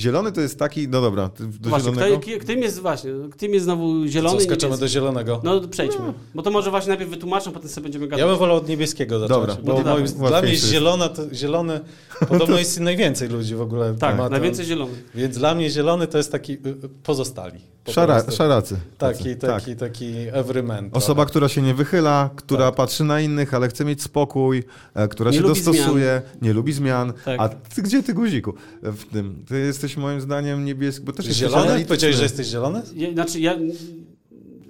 [0.00, 1.30] Zielony to jest taki, no dobra,
[1.60, 2.20] do właśnie, zielonego.
[2.20, 5.40] kto, którym jest właśnie, którym jest znowu zielony Co, i skaczemy do zielonego.
[5.44, 6.12] No to przejdźmy.
[6.34, 8.20] Bo to może właśnie najpierw wytłumaczę, potem sobie będziemy gadać.
[8.20, 10.28] Ja bym wolał od niebieskiego zacząć, Dobra, bo no to moim, dawaj.
[10.28, 11.80] dla mnie zielona, to, zielony,
[12.28, 13.94] podobno jest najwięcej ludzi w ogóle.
[13.94, 14.92] Tak, ma najwięcej zielony.
[15.14, 17.60] Więc dla mnie zielony to jest taki y, y, pozostali.
[17.84, 18.76] po Szara, szaracy.
[18.98, 20.90] Taki, taki, taki everyman.
[20.92, 22.74] Osoba, która się nie wychyla, która Tak.
[22.74, 27.12] patrzy na innych, ale chce mieć spokój, e, która Nie się dostosuje, nie lubi zmian.
[27.24, 27.40] Tak.
[27.40, 29.44] A ty gdzie ty guziku e, w tym?
[29.48, 31.62] Ty jesteś moim zdaniem niebieski, bo też jesteś Zielony?
[31.62, 31.88] analityczny.
[31.88, 32.82] Powiedziałeś, że jesteś zielony?
[32.94, 33.54] Ja, znaczy ja...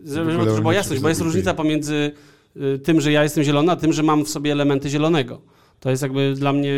[0.04, 2.12] żeby, żeby była jasność, bo jest różnica pomiędzy
[2.56, 5.40] y, tym, że ja jestem zielony, a tym, że mam w sobie elementy zielonego.
[5.80, 6.72] To jest jakby dla mnie...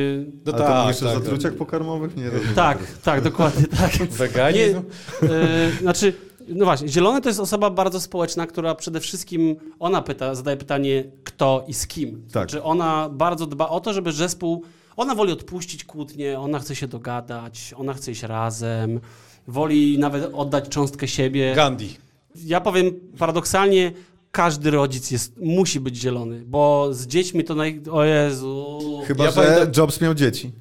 [0.47, 1.15] No Ale to tak, jeszcze tak.
[1.15, 2.17] zatruciach pokarmowych?
[2.17, 2.55] Nie rozumiem.
[2.55, 3.93] Tak, tak, dokładnie tak.
[4.09, 4.83] Weganizm?
[5.23, 6.13] Nie, e, znaczy,
[6.49, 11.05] no właśnie, zielony to jest osoba bardzo społeczna, która przede wszystkim, ona pyta, zadaje pytanie
[11.25, 12.23] kto i z kim.
[12.23, 12.51] Tak.
[12.51, 14.65] Znaczy ona bardzo dba o to, żeby zespół,
[14.97, 19.01] ona woli odpuścić kłótnie, ona chce się dogadać, ona chce iść razem,
[19.49, 21.55] woli nawet oddać cząstkę siebie.
[21.55, 21.97] Gandhi.
[22.35, 23.93] Ja powiem paradoksalnie,
[24.39, 27.81] każdy rodzic jest, musi być zielony, bo z dziećmi to naj...
[27.91, 28.79] O Jezu...
[29.07, 30.53] Chyba, Ja że pamiętam- Jobs miał dzieci.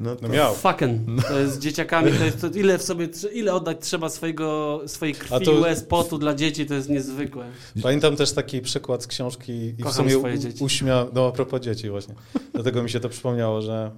[0.00, 0.54] No, No miał.
[0.54, 1.24] Fucking.
[1.28, 5.14] To jest z dzieciakami, to jest to ile w sobie, ile oddać trzeba swojego, swojej
[5.14, 7.46] A krwi, to- łez, potu dla dzieci, to jest niezwykłe.
[7.82, 10.64] Pamiętam też taki przykład z książki i w Kocham sumie swoje dzieci.
[10.64, 12.14] uśmiał, no a propos dzieci właśnie.
[12.54, 13.90] Dlatego mi się to przypomniało, że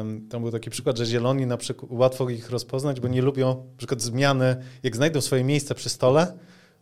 [0.00, 3.48] em, tam był taki przykład, że zieloni na przykład łatwo ich rozpoznać, bo nie lubią
[3.70, 6.38] na przykład zmiany, jak znajdą swoje miejsce przy stole,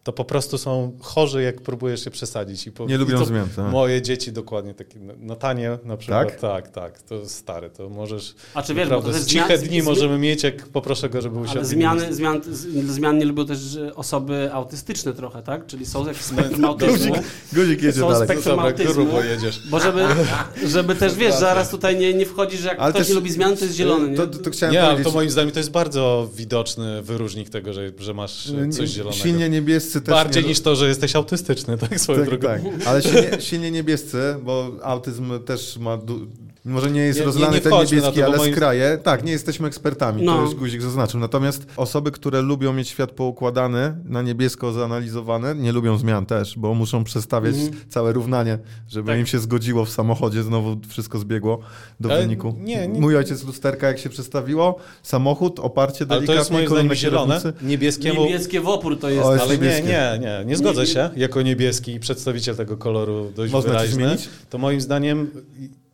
[0.09, 2.67] to po prostu są chorzy, jak próbujesz się przesadzić.
[2.67, 3.73] I po, Nie i lubią zmian, tak.
[3.73, 6.41] Moje dzieci dokładnie takie, Natanie na przykład, Tak?
[6.41, 9.83] tak, tak, to jest stary, to możesz, A czy wiesz, bo to ciche zmian- dni
[9.83, 11.65] zmi- możemy mieć, jak poproszę go, żeby usiadł.
[11.65, 13.59] Zmiany, zmian, z- zmian nie lubią też
[13.95, 15.67] osoby autystyczne trochę, tak?
[15.67, 17.13] Czyli są jakieś spektrum autyzmu.
[17.15, 18.29] Guzik, guzik jedzie Są dalej.
[18.29, 18.95] spektrum Dobra, autyzmu.
[18.95, 19.61] grubo jedziesz.
[19.71, 20.05] Bo żeby,
[20.75, 23.31] żeby też, wiesz, zaraz tutaj nie, nie wchodzi, że jak Ale ktoś też- nie lubi
[23.31, 24.17] zmian, to jest zielony, nie?
[24.17, 25.05] To, to, to chciałem Nie, powiedzieć.
[25.07, 29.23] to moim zdaniem to jest bardzo widoczny wyróżnik tego, że, że masz e, coś zielonego.
[29.23, 30.49] Silnie niebiescy też Bardziej nie...
[30.49, 32.49] niż to, że jesteś autystyczny, tak swoją tak, drogą.
[32.49, 32.87] tak.
[32.87, 35.97] Ale silnie, silnie niebiescy, bo autyzm też ma...
[35.97, 36.27] Du...
[36.69, 38.99] Może nie jest Nie- nie- rozlany nie ten wchodźmy na niebieski, to, ale moim- skraje.
[39.03, 40.37] Tak, nie jesteśmy ekspertami, No.
[40.37, 41.21] to już guzik zaznaczył.
[41.21, 46.75] Natomiast osoby, które lubią mieć świat poukładany, na niebiesko zanalizowane, nie lubią zmian też, bo
[46.75, 47.55] muszą przestawiać
[47.89, 49.21] całe równanie, żeby Tak.
[49.21, 51.59] im się zgodziło w samochodzie, znowu wszystko zbiegło
[52.01, 52.55] do Ale wyniku.
[52.61, 53.01] nie, nie.
[53.01, 56.97] Mój ojciec lusterka jak się przestawiło, samochód, oparcie Ale to delikatnie, jest moim zdaniem kolumny
[56.97, 57.41] zielone.
[57.63, 58.25] Niebieskiemu...
[58.25, 59.25] Niebieskie w opór to jest.
[59.27, 59.87] O, jest Ale nie, niebieskie.
[59.87, 61.11] nie, nie, nie zgodzę Nie- się.
[61.17, 64.29] Jako niebieski przedstawiciel tego koloru dość Można wyraźny, zmienić?
[64.51, 65.31] to moim zdaniem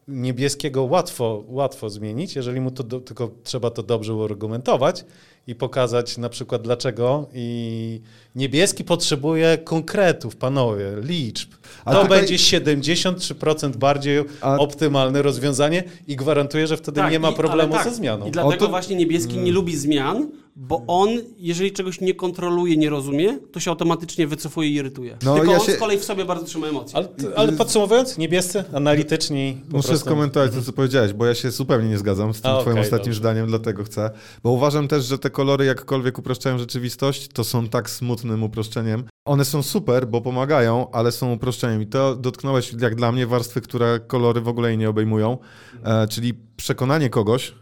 [0.08, 5.04] niebieskiego łatwo, łatwo zmienić, jeżeli mu to do, tylko trzeba to dobrze uargumentować
[5.46, 8.00] i pokazać na przykład dlaczego i
[8.34, 11.50] niebieski potrzebuje konkretów, panowie, liczb.
[11.84, 17.18] Ale to tutaj- będzie 73% bardziej A- optymalne rozwiązanie i gwarantuję, że wtedy Tak, nie
[17.18, 17.84] ma i- problemu tak.
[17.88, 18.26] ze zmianą.
[18.26, 22.90] I dlatego to- właśnie niebieski nie lubi zmian, bo on, jeżeli czegoś nie kontroluje, nie
[22.90, 25.16] rozumie, to się automatycznie wycofuje i irytuje.
[25.24, 26.96] No, Tylko ja on się- z kolei w sobie bardzo trzyma emocje.
[26.96, 29.58] Ale, ale podsumowując, niebiescy, analityczni.
[29.70, 32.50] po Muszę prostu- skomentować to, co powiedziałeś, bo ja się zupełnie nie zgadzam z tym
[32.50, 33.18] A, twoim ostatnim dobrze.
[33.20, 34.10] zdaniem, dlatego chcę.
[34.42, 39.04] Bo uważam też, że te kolory jakkolwiek upraszczają rzeczywistość, to są tak smutnym uproszczeniem.
[39.24, 41.82] One są super, bo pomagają, ale są uproszczeniem.
[41.82, 45.38] I to dotknąłeś, jak dla mnie, warstwy, które kolory w ogóle nie obejmują.
[45.84, 47.54] E, czyli przekonanie kogoś,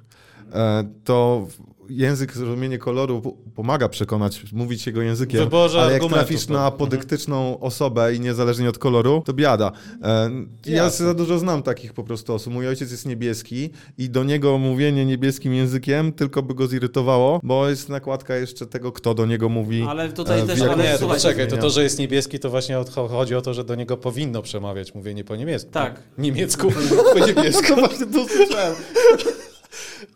[0.52, 1.46] e, to
[1.88, 8.14] język, zrozumienie koloru pomaga przekonać, mówić jego językiem, Wyborze ale jak trafisz na podyktyczną osobę
[8.14, 9.72] i niezależnie od koloru, to biada.
[10.02, 10.30] E,
[10.66, 11.06] ja Jasne.
[11.06, 12.52] za dużo znam takich po prostu osób.
[12.52, 17.68] Mój ojciec jest niebieski i do niego mówienie niebieskim językiem tylko by go zirytowało, bo
[17.68, 19.86] jest nakładka jeszcze tego, kto do niego mówi.
[19.88, 22.50] Ale tutaj e, też- jak- ale Nie, to poczekaj, to to, że jest niebieski, to
[22.50, 25.70] właśnie chodzi o to, że do niego powinno przemawiać mówienie po niemiecku.
[25.70, 26.02] Tak.
[26.18, 26.72] Niemiecku,
[27.18, 27.74] po niebiesku.
[27.80, 28.74] Właśnie to usłyszałem.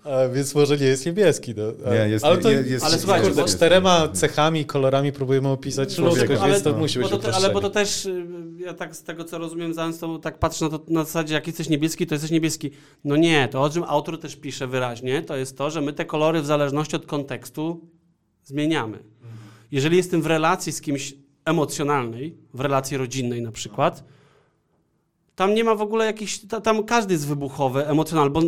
[0.04, 1.54] A, więc może nie jest niebieski.
[1.56, 1.90] No.
[1.90, 5.48] A, Nie, jest- ale to, jest- jest- Ale słuchajcie, kurde, bo- czterema cechami, kolorami próbujemy
[5.48, 6.18] opisać Człowieka.
[6.20, 8.26] ludzkość, ale, więc to musi bo być to, te- ale bo to też, y,
[8.58, 11.68] ja tak z tego co rozumiem, często tak patrzę na to na zasadzie, jak jesteś
[11.68, 12.70] niebieski, to jesteś niebieski.
[13.04, 16.04] No nie, to o czym autor też pisze wyraźnie, to jest to, że my te
[16.04, 17.80] kolory w zależności od kontekstu
[18.44, 18.98] zmieniamy.
[19.72, 21.14] Jeżeli jestem w relacji z kimś
[21.44, 24.04] emocjonalnej, w relacji rodzinnej na przykład,
[25.36, 28.42] tam nie ma w ogóle jakichś, ta, tam każdy jest wybuchowy, emocjonalny, bo,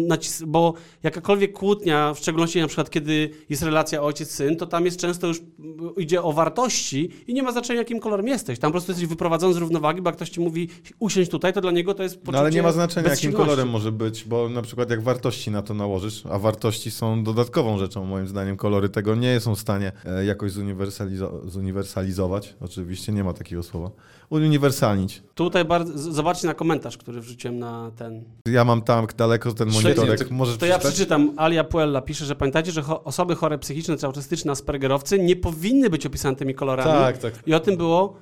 [0.47, 5.27] bo jakakolwiek kłótnia, w szczególności na przykład kiedy jest relacja ojciec-syn, to tam jest często
[5.27, 8.59] już mm, idzie o wartości i nie ma znaczenia jakim kolorem jesteś.
[8.59, 11.61] Tam po prostu jesteś wyprowadzony z równowagi, bo jak ktoś ci mówi usiądź tutaj, to
[11.61, 14.49] dla niego to jest poczucie No ale nie ma znaczenia, jakim kolorem może być, bo
[14.49, 18.89] na przykład jak wartości na to nałożysz, a wartości są dodatkową rzeczą, moim zdaniem, kolory
[18.89, 22.55] tego nie są w stanie e, jakoś zuniwersalizo- zuniwersalizować.
[22.61, 23.91] Oczywiście nie ma takiego słowa.
[24.31, 25.23] Uniwersalnić.
[25.35, 28.25] Tutaj bardzo, zobaczcie na komentarz, który wrzuciłem na ten.
[28.47, 30.19] Ja mam tam daleko ten monitorek.
[30.29, 30.95] ty- Możesz To ja przeczytać?
[30.95, 31.33] przeczytam.
[31.37, 35.91] Alia Puella pisze, że pamiętajcie, że cho- osoby chore psychiczne czy autystyczne, aspergerowcy nie powinny
[35.91, 36.91] być opisane tymi kolorami.
[36.91, 37.33] Tak, tak.
[37.47, 38.17] I o tym było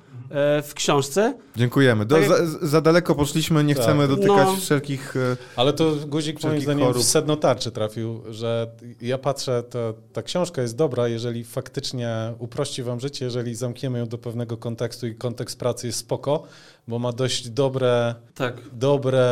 [0.63, 1.33] w książce.
[1.55, 2.05] Dziękujemy.
[2.05, 3.83] Do, Tak jak- za, za daleko poszliśmy, nie Tak.
[3.83, 4.55] chcemy dotykać No.
[4.55, 5.15] wszelkich...
[5.17, 7.03] e, Ale to guzik moim zdaniem chorób.
[7.03, 12.83] w sedno tarczy trafił, że ja patrzę, to, ta książka jest dobra, jeżeli faktycznie uprości
[12.83, 16.43] wam życie, jeżeli zamkniemy ją do pewnego kontekstu i kontekst pracy jest spoko,
[16.87, 18.55] bo ma dość dobre, Tak.
[18.73, 19.25] dobre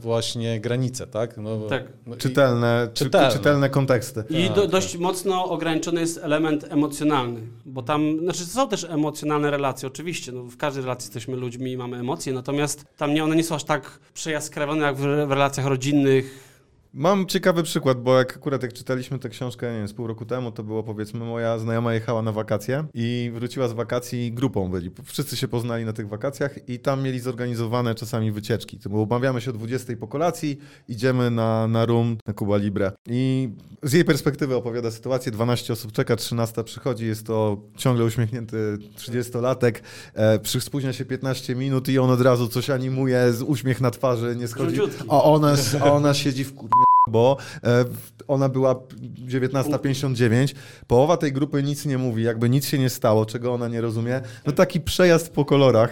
[0.00, 1.36] właśnie granice, tak?
[1.36, 1.84] No, Tak.
[2.06, 3.32] no i- Czytelne, czy, Czytelne.
[3.32, 4.24] czytelne konteksty.
[4.30, 4.70] I Tak, do, tak.
[4.70, 10.42] dość mocno ograniczony jest element emocjonalny, bo tam, znaczy są też emocjonalne relacje, oczywiście, no,
[10.44, 13.64] w każdej relacji jesteśmy ludźmi i mamy emocje, natomiast tam nie, one nie są aż
[13.64, 16.47] tak przejaskrawione jak w, w relacjach rodzinnych,
[16.94, 20.24] Mam ciekawy przykład, bo jak akurat jak czytaliśmy tę książkę, nie wiem, z pół roku
[20.24, 24.90] temu, to było powiedzmy, moja znajoma jechała na wakacje i wróciła z wakacji grupą byli.
[25.04, 28.78] Wszyscy się poznali na tych wakacjach i tam mieli zorganizowane czasami wycieczki.
[28.78, 32.92] To było, umawiamy się o 20 po kolacji, idziemy na, na rum, na Cuba Libre.
[33.06, 33.50] I
[33.82, 39.72] z jej perspektywy opowiada sytuację, 12 osób czeka, 13 przychodzi, jest to ciągle uśmiechnięty 30-latek,
[40.14, 44.36] e, spóźnia się 15 minut i on od razu coś animuje, z uśmiech na twarzy,
[44.36, 44.80] nie schodzi.
[45.08, 46.77] A ona, ona siedzi w kur
[47.08, 47.84] bo e,
[48.28, 50.54] ona była 19.59.
[50.86, 54.20] Połowa tej grupy nic nie mówi, jakby nic się nie stało, czego ona nie rozumie.
[54.46, 55.90] No taki przejazd po kolorach,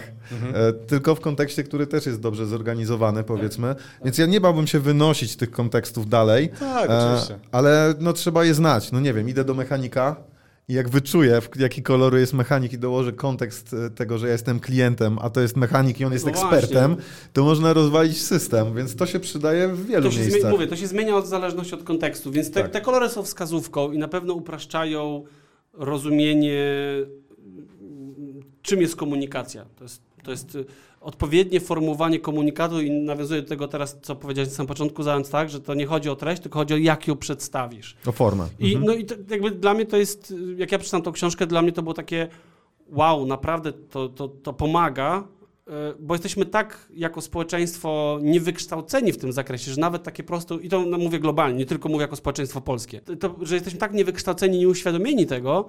[0.53, 3.75] e, tylko w kontekście, który też jest dobrze zorganizowany, powiedzmy.
[4.05, 6.49] Więc ja nie bałbym się wynosić tych kontekstów dalej.
[6.59, 7.39] Tak, E, oczywiście.
[7.51, 8.91] ale no trzeba je znać.
[8.91, 10.15] No nie wiem, idę do mechanika
[10.69, 14.31] i jak wyczuję, w jaki koloru jest mechanik i dołożę kontekst e, tego, że ja
[14.33, 17.11] jestem klientem, a to jest mechanik i on jest No ekspertem, właśnie.
[17.33, 20.51] to można rozwalić system, więc to się przydaje w wielu To miejscach.
[20.51, 22.71] mówię, to się zmienia od zależności od kontekstu, więc te, Tak.
[22.71, 25.23] te kolory są wskazówką i na pewno upraszczają
[25.73, 26.63] rozumienie,
[27.81, 29.65] mm, czym jest komunikacja.
[29.75, 30.65] To jest, to jest y,
[31.01, 35.49] odpowiednie formułowanie komunikatu i nawiązuję do tego teraz, co powiedziałeś na samym początku, zając tak,
[35.49, 37.95] że to nie chodzi o treść, tylko chodzi o jak ją przedstawisz.
[38.07, 38.47] O formę.
[38.59, 38.85] I, Mhm.
[38.85, 41.61] no i to, jakby dla mnie to jest, y, jak ja przeczytałem tą książkę, dla
[41.61, 42.27] mnie to było takie
[42.89, 45.23] wow, naprawdę to, to, to pomaga,
[45.67, 50.69] y, bo jesteśmy tak jako społeczeństwo niewykształceni w tym zakresie, że nawet takie proste, i
[50.69, 54.57] to no, mówię globalnie, nie tylko mówię jako społeczeństwo polskie, to, że jesteśmy tak niewykształceni,
[54.59, 55.65] nieuświadomieni tego,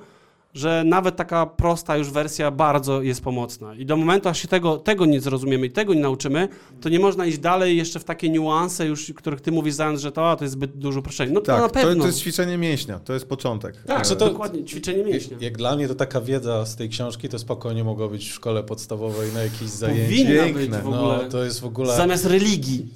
[0.54, 3.74] że nawet taka prosta już wersja bardzo jest pomocna.
[3.74, 6.48] I do momentu, aż się tego, tego nie zrozumiemy i tego nie nauczymy,
[6.80, 10.12] to nie można iść dalej jeszcze w takie niuanse już, których ty mówisz, zając, że
[10.12, 11.32] to, a, to jest zbyt duże uproszczenie.
[11.32, 12.00] No to na Tak, to, pewno.
[12.02, 13.74] to jest ćwiczenie mięśnia, to jest początek.
[13.86, 15.36] Tak, to- Dokładnie, ćwiczenie mięśnia.
[15.40, 18.62] Jak dla mnie to taka wiedza z tej książki to spokojnie mogła być w szkole
[18.62, 20.06] podstawowej na jakichś zajęciach.
[20.08, 20.60] Powinna piękne.
[20.60, 21.18] być w ogóle.
[21.22, 21.96] No, to jest w ogóle...
[21.96, 22.86] Zamiast religii.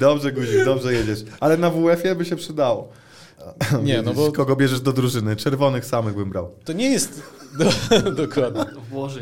[0.00, 1.24] Dobrze, Guzik, dobrze jedziesz.
[1.40, 2.88] Ale na WF-ie by się przydało.
[3.82, 5.36] Nie, no bo Kogo bierzesz do drużyny?
[5.36, 6.50] Czerwonych samych bym brał.
[6.64, 7.22] to nie jest...
[8.04, 8.64] Do, dokładnie.
[8.92, 9.20] Boże,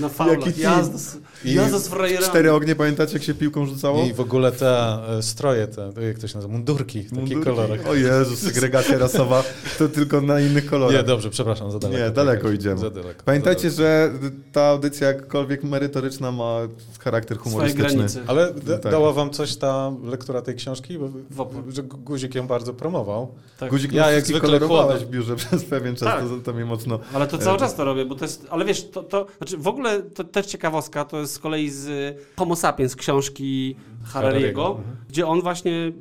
[0.00, 0.58] na faulach.
[0.58, 2.26] Jazda z, jazda z frajerami.
[2.26, 4.04] Cztery ognie, pamiętacie jak się piłką rzucało?
[4.04, 7.44] I w ogóle te e, stroje, te, jak to się nazywa, mundurki w takich Mundurki.
[7.44, 7.86] kolorach.
[7.86, 9.44] O Jezu, segregacja rasowa,
[9.78, 10.96] to tylko na innych kolorach.
[10.96, 12.04] Nie, dobrze, przepraszam, za daleko.
[12.04, 12.78] Nie, daleko Tak, idziemy.
[12.80, 13.22] Za daleko.
[13.24, 14.12] Pamiętajcie, za że
[14.52, 16.58] ta audycja jakkolwiek merytoryczna ma
[17.00, 18.06] charakter humorystyczny.
[18.06, 18.20] daleko.
[18.30, 18.92] Ale da, Tak.
[18.92, 20.98] dała wam coś ta lektura tej książki?
[21.30, 23.34] Bo, że Guzik ją bardzo promował.
[23.58, 23.70] Tak.
[23.70, 26.28] Guzik, Ja ja jak zwykle kolorowałeś w biurze przez pewien czas, Tak.
[26.28, 26.98] to, to mnie mocno...
[27.12, 29.58] Ale to cały E, czas to robię, bo to jest, ale wiesz, to, to znaczy
[29.58, 34.76] w ogóle to też ciekawostka, to jest z kolei z Homo sapiens książki Harariego, Harariego,
[34.78, 34.96] mhm.
[35.08, 35.92] gdzie on właśnie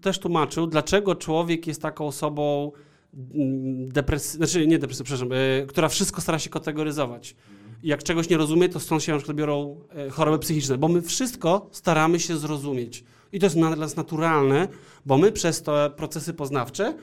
[0.00, 2.72] też tłumaczył, dlaczego człowiek jest taką osobą
[3.88, 7.36] depresji, znaczy nie depresji, przepraszam, e, która wszystko stara się kategoryzować.
[7.82, 10.88] I jak czegoś nie rozumie, to stąd się na przykład biorą e, choroby psychiczne, bo
[10.88, 13.04] my wszystko staramy się zrozumieć.
[13.32, 14.68] I to jest dla nas naturalne,
[15.08, 16.94] bo my przez te procesy poznawcze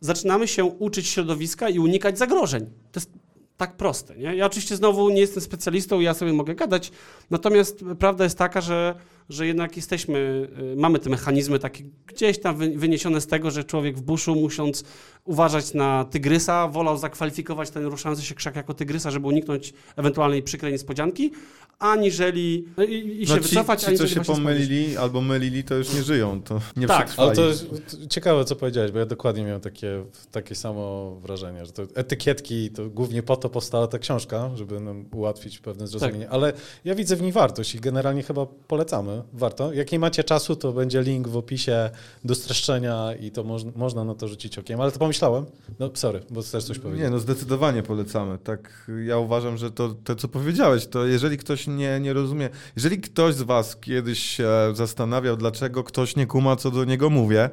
[0.00, 2.66] zaczynamy się uczyć środowiska i unikać zagrożeń.
[2.92, 3.10] To jest
[3.56, 4.16] tak proste.
[4.16, 4.36] Nie?
[4.36, 6.92] Ja oczywiście znowu nie jestem specjalistą, ja sobie mogę gadać,
[7.30, 8.94] natomiast prawda jest taka, że,
[9.28, 13.64] że jednak jesteśmy, y, mamy te mechanizmy takie gdzieś tam wy- wyniesione z tego, że
[13.64, 14.84] człowiek w buszu musząc
[15.24, 20.72] uważać na tygrysa, wolał zakwalifikować ten ruszający się krzak jako tygrysa, żeby uniknąć ewentualnej przykrej
[20.72, 21.32] niespodzianki,
[21.78, 25.64] aniżeli no i, i się No ci, wycofać, ci, co aniżeli się pomylili albo mylili,
[25.64, 27.28] to już nie żyją, to nie Tak, przetrwali.
[27.28, 31.82] Ale to ciekawe, co powiedziałeś, bo ja dokładnie miałem takie, takie samo wrażenie, że to
[31.94, 36.24] etykietki to głównie po to powstała ta książka, żeby nam ułatwić pewne zrozumienie.
[36.24, 36.34] Tak.
[36.34, 36.52] Ale
[36.84, 39.17] ja widzę w niej wartość i generalnie chyba polecamy.
[39.32, 39.72] Warto.
[39.72, 41.90] Jak nie macie czasu, to będzie link w opisie
[42.24, 44.80] do streszczenia i to moż, można na to rzucić okiem.
[44.80, 45.46] Ale to pomyślałem.
[45.78, 47.04] No sorry, bo chcesz coś powiedzieć.
[47.04, 48.38] Nie, no zdecydowanie polecamy.
[48.38, 53.00] Tak, ja uważam, że to, to co powiedziałeś, to jeżeli ktoś nie, nie rozumie, jeżeli
[53.00, 57.50] ktoś z was kiedyś się zastanawiał, dlaczego ktoś nie kuma, co do niego mówię,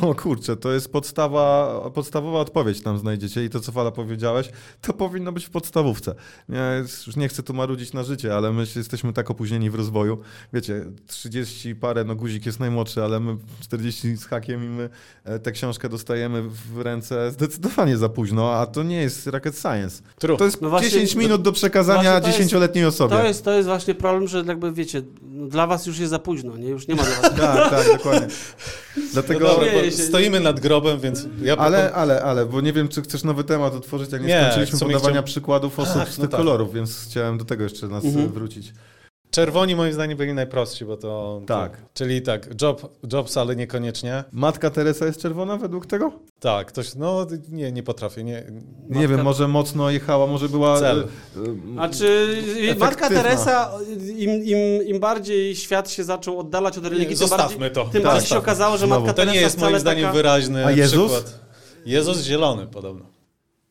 [0.00, 4.92] to kurczę, to jest podstawa, podstawowa odpowiedź tam znajdziecie i to, co Fala powiedziałeś, to
[4.92, 6.14] powinno być w podstawówce.
[6.48, 10.18] Ja już nie chcę tu marudzić na życie, ale my jesteśmy tak opóźnieni w rozwoju.
[10.52, 14.90] Wiecie, 30 parę, no guzik jest najmłodszy, ale my 40 z hakiem i my
[15.24, 20.02] e, tę książkę dostajemy w ręce zdecydowanie za późno, a to nie jest rocket science.
[20.18, 20.36] True.
[20.36, 23.16] To jest No właśnie- 10 minut do przekazania 10-letniej osobie.
[23.16, 26.18] To jest, to jest właśnie problem, że jakby wiecie, no dla was już jest za
[26.18, 26.68] późno, nie?
[26.68, 27.36] Już nie ma dla was.
[27.36, 28.28] Tak, tak, dokładnie.
[29.12, 29.58] Dlatego...
[29.60, 33.24] no się- stoimy nad grobem, więc ja Ale, ale, ale, bo nie wiem, czy chcesz
[33.24, 36.30] nowy temat otworzyć, jak nie, Nie, skończyliśmy podawania chciałem- przykładów osób Ach, z no tych
[36.30, 36.40] tak.
[36.40, 38.28] kolorów, więc chciałem do tego jeszcze nas Mhm.
[38.32, 38.72] wrócić.
[39.30, 41.42] Czerwoni moim zdaniem byli najprostsi, bo to...
[41.46, 41.76] Tak.
[41.76, 44.24] To, czyli tak, Job, Jobs, ale niekoniecznie.
[44.32, 46.12] Matka Teresa jest czerwona według tego?
[46.40, 48.44] Tak, ktoś, no nie, nie potrafię, nie...
[48.88, 50.80] Nie wiem, może mocno jechała, może była...
[50.80, 50.98] Cel.
[51.00, 51.40] e,
[51.76, 52.36] e, A czy
[52.78, 53.22] matka Efektywna.
[53.22, 53.70] Teresa,
[54.16, 57.90] im, im, im bardziej świat się zaczął oddalać od religii, tym Zostawmy bardziej, to.
[57.90, 59.00] tym Tak, bardziej się okazało, że Znowu.
[59.06, 60.14] matka To Teresa nie jest moim zdaniem taka...
[60.16, 61.12] wyraźny A Jezus?
[61.12, 61.38] przykład.
[61.86, 63.04] Jezus zielony podobno.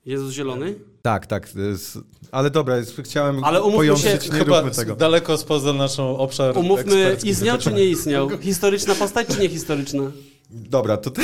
[0.05, 0.75] Jezus Zielony?
[1.07, 1.55] Tak, tak.
[1.55, 1.99] jest-
[2.31, 4.95] Ale dobra, jest- chciałem Ale umówmy się- nie Chyba tego.
[4.95, 7.29] daleko spoza naszą obszar Umówmy, ekspercki.
[7.29, 8.29] istniał czy nie istniał?
[8.41, 10.03] Historyczna postać czy niehistoryczna?
[10.49, 11.11] Dobra, to...
[11.11, 11.21] Te...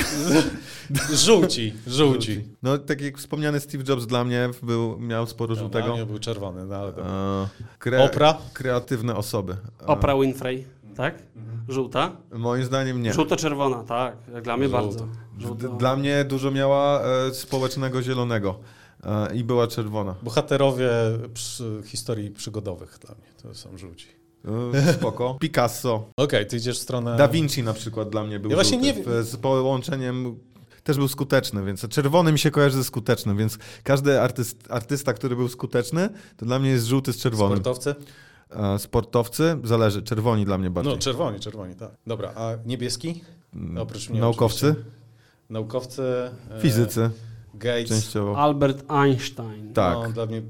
[1.25, 2.43] Żółci, żółci.
[2.63, 5.87] No, tak jak wspomniany Steve Jobs dla mnie był, miał sporo żółtego.
[5.87, 6.05] Żółtego.
[6.05, 7.05] był czerwony, no ale dobra.
[7.05, 7.47] E,
[7.79, 8.03] kre...
[8.03, 8.37] Opra?
[8.53, 9.55] Kreatywne osoby.
[9.81, 10.65] E, Oprah Winfrey,
[10.95, 11.15] tak?
[11.69, 12.11] Żółta?
[12.33, 13.13] Moim zdaniem nie.
[13.13, 14.15] Żółto-czerwona, tak.
[14.33, 14.81] Jak dla mnie Żółta.
[14.81, 15.07] bardzo.
[15.39, 15.67] Żółto.
[15.69, 18.59] Dla mnie dużo miała e, społecznego zielonego
[19.33, 20.15] i była czerwona.
[20.23, 20.89] Bohaterowie
[21.33, 24.07] przy, historii przygodowych dla mnie, to są żółci.
[24.73, 25.37] E, spoko.
[25.41, 26.09] Picasso.
[26.17, 27.17] Okej, ty idziesz w stronę...
[27.17, 30.39] Da Vinci na przykład dla mnie był Ja właśnie nie Z połączeniem
[30.83, 35.35] też był skuteczny, więc czerwony mi się kojarzy ze skutecznym, więc każdy artyst, artysta, który
[35.35, 37.57] był skuteczny, to dla mnie jest żółty z czerwonym.
[37.57, 37.95] Sportowcy?
[38.49, 40.93] E, Sportowcy, zależy, czerwoni dla mnie bardziej.
[40.93, 41.91] No, czerwoni, czerwoni, tak.
[42.07, 43.23] Dobra, a niebieski?
[43.77, 44.91] Oprócz mnie Naukowcy, oczywiście.
[45.49, 46.03] Naukowcy?
[46.51, 47.09] e, fizycy
[47.63, 47.89] Gates.
[47.89, 48.37] częściowo.
[48.37, 49.73] Albert Einstein.
[49.73, 49.93] Tak.
[49.93, 50.41] No, dla mnie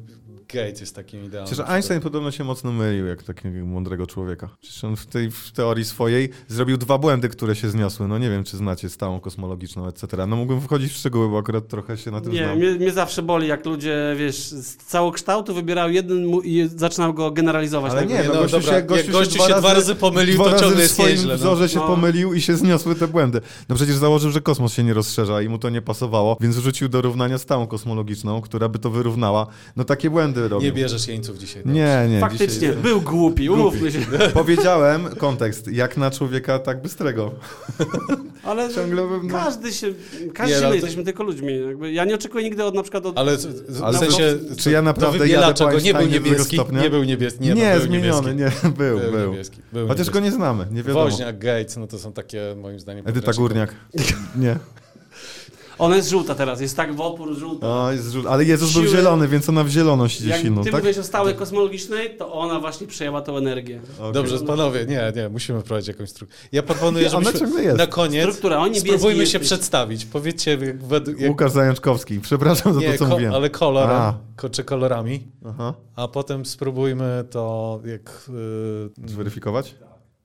[0.48, 1.54] Gates jest takim idealnym.
[1.54, 4.50] Przecież Einstein podobno się mocno mylił jak takiego mądrego człowieka.
[4.62, 8.08] Przecież on w tej w teorii swojej zrobił dwa błędy, które się zniosły.
[8.08, 10.28] No nie wiem, czy znacie stałą kosmologiczną, etc.
[10.28, 12.58] No mógłbym wchodzić w szczegóły, bo akurat trochę się na tym Nie, znam.
[12.58, 17.32] mnie, mnie zawsze boli, jak ludzie, wiesz, z całokształtu wybierał jeden mu- i zaczynał go
[17.32, 17.92] generalizować.
[17.92, 18.10] Ale Tak?
[18.10, 20.44] nie, Nie, no, no gościu dobra, się, gościu gościu dwa się dwa razy pomylił, dwa
[20.44, 21.38] to razy ciągle jest swoim nieźle, no.
[21.38, 21.88] wzorze się No.
[21.88, 23.42] pomylił i się zniosły te błędy.
[23.70, 26.90] No przecież założył, że kosmos się nie rozszerza i mu to nie pasowało, więc wrzucił
[26.90, 29.48] do równania stałą kosmologiczną, która by to wyrównała.
[29.76, 30.66] No takie błędy robił.
[30.68, 31.64] Nie bierzesz jeńców dzisiaj.
[31.66, 32.20] nie, nie.
[32.20, 34.00] Faktycznie, dzisiaj- był głupi, umówmy się.
[34.34, 37.32] Powiedziałem kontekst, jak na człowieka tak bystrego.
[38.44, 39.34] Ale Ciągle bym- no.
[39.44, 39.88] każdy się,
[40.34, 41.60] każdy Nie, się ale my to- jesteśmy tylko ludźmi.
[41.68, 43.18] Jakby ja nie oczekuję nigdy od na przykład od...
[43.18, 46.82] Ale, z- Ale w sensie, czy ja naprawdę jadę po nie był niebieski, stopnia?
[46.82, 48.68] nie był niebieski, Nie, nie, no, był zmieniony, niebieski.
[48.68, 49.12] nie, był, był.
[49.12, 49.60] Był niebieski.
[49.74, 51.06] Był Chociaż go nie znamy, nie wiadomo.
[51.06, 53.08] Woźniak, Gates, no to są takie moim zdaniem...
[53.08, 53.34] Edyta.
[53.34, 53.76] Górniak.
[54.36, 54.56] Nie.
[55.78, 57.68] Ona jest żółta teraz, jest tak w opór żółta.
[57.68, 60.64] O, jest żół- ale Jezus był Siły- zielony, więc ona w zieloność idzie Jak silną,
[60.64, 60.80] ty tak?
[60.82, 63.82] mówiłeś o stałej kosmologicznej, to ona właśnie przejęła tą energię.
[64.00, 64.14] Okej.
[64.14, 66.42] Dobrze, panowie, nie, nie, musimy wprowadzić jakąś strukturę.
[66.52, 67.78] Ja proponuję, żebyśmy ciągle jest.
[67.78, 69.42] na koniec Struktura, o niebieski spróbujmy się jesteś.
[69.42, 70.06] przedstawić.
[70.06, 72.20] Powiedzcie, jak, według- jak, Łukasz Zajączkowski.
[72.20, 73.34] Przepraszam za nie, to, co ko- mówiłem.
[73.34, 75.74] ale kolorem, ko, czy kolorami, Aha.
[75.96, 78.30] a potem spróbujmy to, jak...
[79.00, 79.76] Yy, Zweryfikować?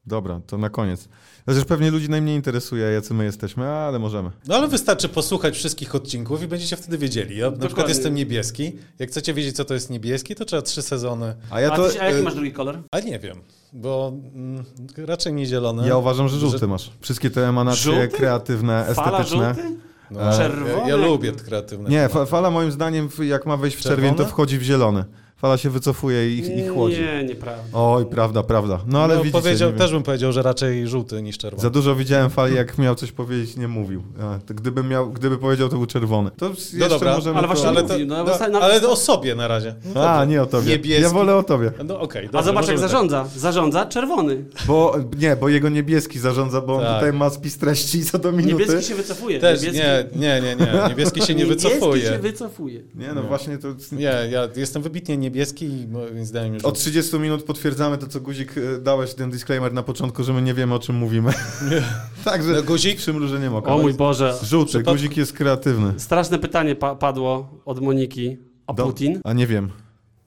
[0.07, 1.09] Dobra, to na koniec.
[1.49, 4.31] Chociaż pewnie ludzi najmniej interesuje, jacy my jesteśmy, ale możemy.
[4.47, 7.39] No ale wystarczy posłuchać wszystkich odcinków i będziecie wtedy wiedzieli.
[7.39, 8.73] Ja na przykład jestem niebieski.
[8.99, 11.35] Jak chcecie wiedzieć, co to jest niebieski, to trzeba trzy sezony.
[11.51, 11.89] A ja a, to...
[11.89, 12.79] ty, a jaki y, masz drugi kolor?
[12.91, 13.37] A nie wiem,
[13.73, 14.65] bo mm,
[14.97, 15.89] raczej nie zielone.
[15.89, 16.91] Ja uważam, że żółty Że- masz.
[17.01, 18.09] Wszystkie te emanacje Żółty?
[18.09, 19.55] kreatywne, Fala estetyczne.
[19.55, 19.77] żółty?
[20.11, 20.71] No, Czerwone?
[20.71, 21.91] Ja, ja lubię kreatywne.
[21.91, 25.05] Nie, fa fala moim zdaniem, jak ma wejść w czerwień, to wchodzi w zielony.
[25.39, 27.01] Fala się wycofuje i, i chłodzi.
[27.01, 27.63] Nie, nieprawda.
[27.73, 28.81] Oj, prawda, prawda.
[28.87, 31.63] No ale no, widzicie, powiedział, nie też bym powiedział, że raczej żółty niż czerwony.
[31.63, 34.03] Za dużo widziałem fali, jak miał coś powiedzieć, nie mówił.
[34.21, 36.31] A, to gdyby, miał, gdyby powiedział, to był czerwony.
[36.37, 37.55] To jeszcze No dobra, możemy ale to...
[37.55, 39.75] właśnie ale, mówił, to, no, no, ale o sobie na razie.
[39.95, 40.69] No A, nie o tobie.
[40.69, 41.03] Niebieski.
[41.03, 41.73] Ja wolę o tobie.
[41.85, 42.89] No okej, A zobacz jak tak.
[42.89, 43.29] zarządza.
[43.37, 44.45] Zarządza czerwony.
[44.67, 46.95] Bo nie, bo jego niebieski zarządza, bo on Tak.
[46.95, 48.65] tutaj ma spis treści co do minuty.
[48.67, 49.39] Niebieski się wycofuje.
[49.41, 49.87] Też niebieski,
[50.19, 50.89] nie, nie, nie, nie.
[50.89, 52.03] Niebieski się nie niebieski wycofuje.
[52.03, 52.83] się wycofuje.
[52.95, 53.29] Nie, no Nie.
[53.29, 53.69] właśnie to...
[53.93, 56.65] Nie, ja jestem wybitnie niebieski i moim zdaniem już...
[56.65, 60.43] Od 30 minut potwierdzamy to, co Guzik e, dałeś ten disclaimer na początku, że my
[60.43, 61.33] nie wiemy, o czym mówimy.
[62.25, 62.99] Także No, guzik?
[62.99, 63.75] przymrużeniem oka.
[63.75, 64.35] O mój Boże.
[64.43, 65.93] Żółty, guzik jest kreatywny.
[65.97, 68.37] Straszne pytanie pa padło od Moniki.
[68.67, 69.21] A Do- Putin?
[69.25, 69.71] A nie wiem.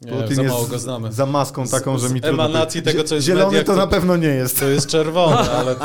[0.01, 1.11] Nie, Putin za jest mało go znamy.
[1.11, 2.45] za maską taką, Z- że mi z trudno...
[2.45, 5.35] emanacji tego, co jest Zielony mediach, to to- na pewno nie jest, To jest czerwony,
[5.59, 5.75] ale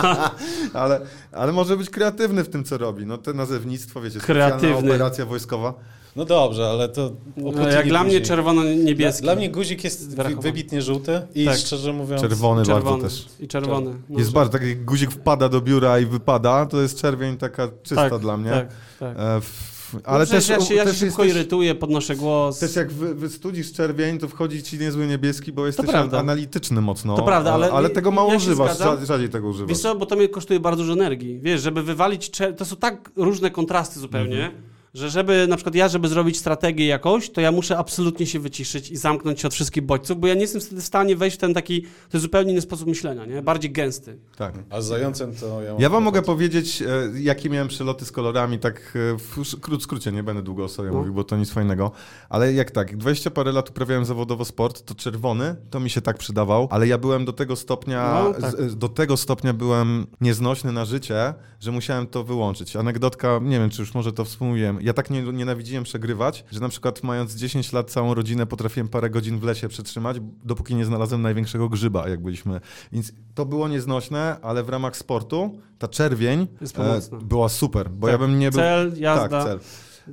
[0.72, 1.00] ale,
[1.32, 3.06] ale może być kreatywny w tym, co robi.
[3.06, 4.58] No to nazewnictwo, wiecie, Kreatywny.
[4.68, 5.74] specjalna operacja wojskowa.
[6.16, 7.10] No dobrze, ale to...
[7.36, 8.20] No, jak dla mnie później.
[8.20, 9.22] Dla, czerwono-niebieski.
[9.22, 11.56] dla mnie guzik jest wybitnie żółty i Tak.
[11.56, 12.22] szczerze mówiąc...
[12.22, 12.84] Czerwony, czerwony.
[13.02, 13.26] bardzo też.
[13.40, 13.94] I czerwony.
[14.08, 17.68] No, Jest bardzo, tak jak guzik wpada do biura i wypada, to jest czerwień taka
[17.82, 18.50] czysta tak, dla mnie.
[18.50, 18.68] Tak,
[19.00, 19.16] tak.
[19.18, 22.16] E, w, No ale przecież też, ja się, ja się też szybko jesteś- irytuję, podnoszę
[22.16, 22.58] głos.
[22.58, 27.16] Też jak wy, wystudzisz czerwień, to wchodzi ci niezły niebieski, bo jesteś analityczny mocno.
[27.16, 29.68] To prawda, ale- ale tego mało ja używasz, rzadziej tego używasz.
[29.68, 31.40] Wiesz co, bo to mnie kosztuje bardzo dużo energii.
[31.42, 32.30] Wiesz, żeby wywalić...
[32.30, 34.62] Czer- to są tak różne kontrasty zupełnie, Mhm.
[34.96, 38.90] Że żeby na przykład ja, żeby zrobić strategię jakąś, to ja muszę absolutnie się wyciszyć
[38.90, 41.40] i zamknąć się od wszystkich bodźców, bo ja nie jestem wtedy w stanie wejść w
[41.40, 43.42] ten taki, to jest zupełnie inny sposób myślenia, nie?
[43.42, 44.18] Bardziej gęsty.
[44.36, 44.54] Tak.
[44.70, 45.74] A z zającem to ja...
[45.78, 46.86] Ja wam mogę powiedzieć, e,
[47.20, 50.98] jakie miałem przeloty z kolorami, tak e, w skrócie, nie będę długo o sobie No.
[50.98, 51.90] mówił, bo to nic fajnego,
[52.28, 56.00] ale jak tak, jak 20 parę lat uprawiałem zawodowo sport, to czerwony, to mi się
[56.00, 58.50] tak przydawał, ale ja byłem do tego stopnia, No, tak.
[58.70, 62.76] z, do tego stopnia byłem nieznośny na życie, że musiałem to wyłączyć.
[62.76, 66.68] Anegdotka, nie wiem, czy już może to wspomniałem, ja tak nie, nienawidziłem przegrywać, że na
[66.68, 71.22] przykład mając 10 lat całą rodzinę potrafiłem parę godzin w lesie przetrzymać, dopóki nie znalazłem
[71.22, 72.60] największego grzyba, jak byliśmy.
[72.92, 78.12] Więc to było nieznośne, ale w ramach sportu ta czerwień e, była super, bo Tak.
[78.12, 78.60] ja bym nie był...
[78.60, 79.60] Cel, jazda, Tak, cel.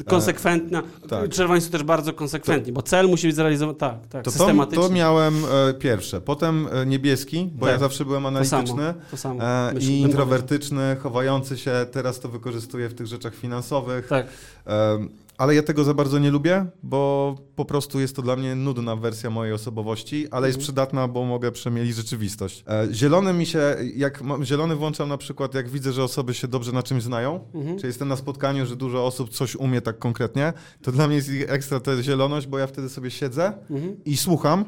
[0.07, 0.83] Konsekwentna.
[1.09, 1.29] tak.
[1.29, 4.83] Czerwoni są też bardzo konsekwentni, bo cel musi być zrealizowany, tak, tak, To, to, systematycznie.
[4.83, 5.33] to miałem
[5.69, 7.73] e, pierwsze, potem e, niebieski, bo Tak.
[7.75, 9.43] ja zawsze byłem To samo, analityczny to samo.
[9.43, 14.07] e, i introwertyczny, chowający się, teraz to wykorzystuję w tych rzeczach finansowych.
[14.07, 14.27] Tak.
[14.65, 18.55] Em, ale ja tego za bardzo nie lubię, bo po prostu jest to dla mnie
[18.55, 20.63] nudna wersja mojej osobowości, ale jest Mhm.
[20.63, 22.63] przydatna, bo mogę przemielić rzeczywistość.
[22.67, 26.71] E, zielony mi się, jak zielony włączam na przykład, jak widzę, że osoby się dobrze
[26.71, 27.79] na czymś znają, Mhm.
[27.79, 31.29] czy jestem na spotkaniu, że dużo osób coś umie tak konkretnie, to dla mnie jest
[31.47, 34.03] ekstra ta zieloność, bo ja wtedy sobie siedzę Mhm.
[34.05, 34.65] i słucham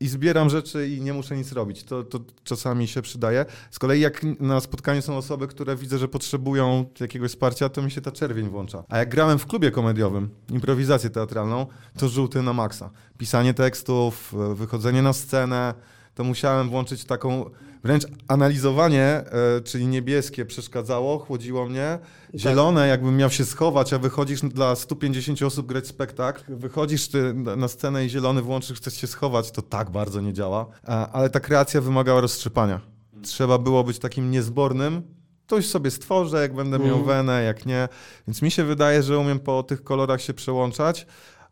[0.00, 1.84] i zbieram rzeczy i nie muszę nic robić.
[1.84, 3.44] To, to czasami się przydaje.
[3.70, 7.90] Z kolei jak na spotkaniu są osoby, które widzę, że potrzebują jakiegoś wsparcia, to mi
[7.90, 8.84] się ta czerwień włącza.
[8.88, 11.66] A jak grałem w klubie komediowym, improwizację teatralną,
[11.98, 12.90] to żółty na maksa.
[13.18, 15.74] Pisanie tekstów, wychodzenie na scenę,
[16.16, 17.50] to musiałem włączyć taką
[17.84, 19.24] wręcz analizowanie, e,
[19.64, 21.98] czyli niebieskie przeszkadzało, chłodziło mnie.
[22.34, 27.68] Zielone, jakbym miał się schować, a wychodzisz dla 150 osób grać spektakl, wychodzisz ty na
[27.68, 30.66] scenę i zielony włączysz, chcesz się schować, to tak bardzo nie działa.
[30.86, 32.80] A, ale ta kreacja wymagała roztrzypania.
[33.22, 35.02] Trzeba było być takim niezbornym.
[35.50, 37.04] Coś sobie stworzę, jak będę miał Mhm.
[37.06, 37.88] wenę, jak nie.
[38.28, 41.06] Więc mi się wydaje, że umiem po tych kolorach się przełączać,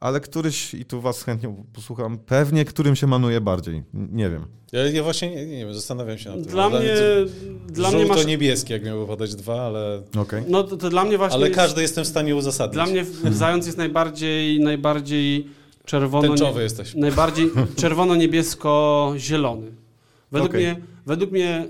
[0.04, 3.82] ale któryś, i tu was chętnie posłucham, pewnie którym się manuje bardziej.
[3.94, 4.46] Nie wiem.
[4.72, 6.48] Ja, ja właśnie nie, nie wiem, zastanawiam się nad tym.
[6.48, 6.94] Dla mnie,
[7.66, 8.16] dla mnie masz...
[8.16, 10.42] Żółto-niebieskie, jak miałby podać dwa, ale, Okej.
[10.48, 12.74] No to, to dla mnie właśnie ale jest, każdy jestem w stanie uzasadnić.
[12.74, 15.46] Dla mnie zając jest najbardziej, najbardziej
[15.84, 16.28] czerwono...
[16.28, 16.94] Tęczowy jesteś.
[16.94, 17.50] Najbardziej
[17.80, 19.72] czerwono-niebiesko-zielony.
[20.32, 20.62] Według, Okej.
[20.62, 20.76] mnie,
[21.06, 21.66] według mnie e,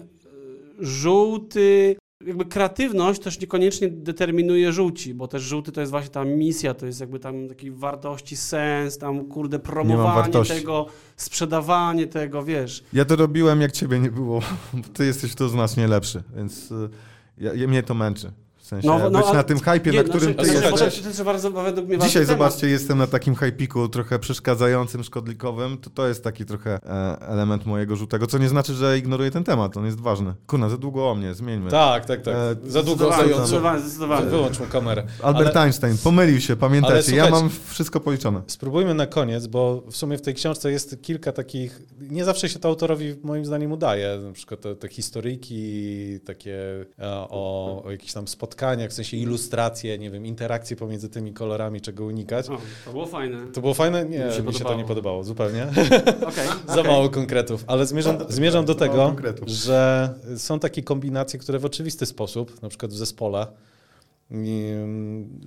[0.81, 1.97] żółty,
[2.27, 6.87] jakby kreatywność też niekoniecznie determinuje żółci, bo też żółty to jest właśnie ta misja, to
[6.87, 12.85] jest jakby tam takiej wartości, sens, tam kurde promowanie tego, sprzedawanie tego, wiesz.
[12.93, 14.41] Ja to robiłem, jak ciebie nie było,
[14.73, 16.89] bo ty jesteś to znacznie lepszy, więc y,
[17.39, 18.33] ja, ja, mnie to męczy.
[18.65, 20.97] W sensie No, no, być ale- na tym hypie, Nie, na którym znaczy, ty jesteś.
[20.97, 22.29] to, to jest bardzo, według mnie Dzisiaj temat.
[22.29, 25.79] zobaczcie, jestem na takim hypiku trochę przeszkadzającym, szkodlikowym.
[25.79, 29.45] To, to jest taki trochę e, element mojego żółtego, co nie znaczy, że ignoruję ten
[29.45, 30.35] temat, on jest ważny.
[30.47, 31.71] Kurna, za długo o mnie, zmieńmy.
[31.71, 32.35] Tak, tak, tak.
[32.35, 33.47] E, Za długo Zdecydowanie, zająco.
[33.47, 34.27] zdecydowanie, zdecydowanie.
[34.27, 35.05] Wyłącz mu kamerę.
[35.23, 38.43] Albert Ale Einstein, pomylił się, pamiętacie, Ale ja mam wszystko policzone.
[38.47, 42.59] spróbujmy na koniec, bo w sumie w tej książce jest kilka takich, nie zawsze się
[42.59, 46.57] to autorowi moim zdaniem udaje, na przykład te, te historyjki, takie
[46.99, 48.54] e, o, o jakichś tam spotkaniach,
[48.89, 52.49] w sensie ilustracje, nie wiem, interakcje pomiędzy tymi kolorami, czego unikać.
[52.49, 53.47] O, to było fajne.
[53.47, 54.05] To było fajne?
[54.05, 55.67] Nie, Mi mi się się, to nie podobało, zupełnie.
[56.31, 56.49] Okej.
[56.75, 62.07] Za mało konkretów, ale zmierzam, zmierzam do tego, że są takie kombinacje, które w oczywisty
[62.07, 63.47] sposób, na przykład w zespole,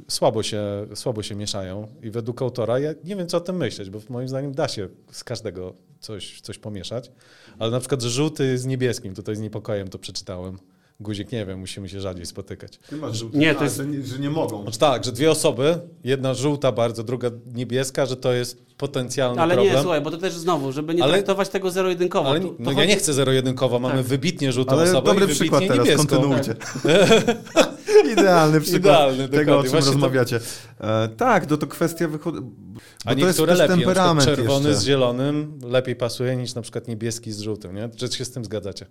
[0.07, 0.61] słabo się,
[0.95, 4.27] słabo się mieszają i według autora, ja nie wiem co o tym myśleć, bo moim
[4.27, 7.11] zdaniem da się z każdego coś, coś pomieszać,
[7.59, 10.57] ale na przykład żółty z niebieskim, tutaj z niepokojem to przeczytałem.
[10.99, 12.77] Guzik, nie wiem, musimy się rzadziej spotykać.
[12.77, 14.61] Ty masz żółty, Nie, to jest- że, nie, że nie mogą.
[14.61, 19.55] Znaczy tak, że dwie osoby, jedna żółta bardzo, druga niebieska, że to jest potencjalny Ale
[19.55, 19.75] problem.
[19.75, 22.29] nie, słuchaj, bo to też znowu, żeby nie Ale- traktować tego zero-jedynkowo.
[22.29, 24.05] Ale to, to no ja chodzi- nie chcę zero-jedynkowo, mamy Tak.
[24.05, 26.15] wybitnie żółtą Ale osobę dobry i przykład wybitnie teraz, niebieską.
[26.17, 26.55] kontynuujcie.
[28.13, 28.81] Idealny przykład
[29.13, 30.39] Idealny, tego, o czym Właśnie to- rozmawiacie.
[30.79, 32.37] E, tak, no to kwestia wychodzi...
[33.05, 34.81] A to jest niektóre też lepiej, temperament czerwony jeszcze.
[34.81, 37.89] z zielonym lepiej pasuje niż na przykład niebieski z żółtym, nie?
[37.89, 38.85] Czy się z tym zgadzacie?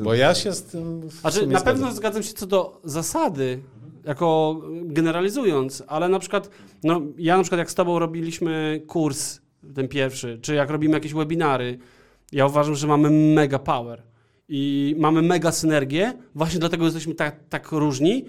[0.00, 1.64] Bo ja się z tym Znaczy, na zgadzam.
[1.64, 3.60] pewno zgadzam się co do zasady,
[4.06, 6.50] jako generalizując, ale na przykład,
[6.84, 9.40] no ja na przykład jak z tobą robiliśmy kurs,
[9.74, 11.78] ten pierwszy, czy jak robimy jakieś webinary,
[12.32, 14.02] ja uważam, że mamy mega power
[14.48, 18.24] i mamy mega synergię, właśnie dlatego jesteśmy tak, tak różni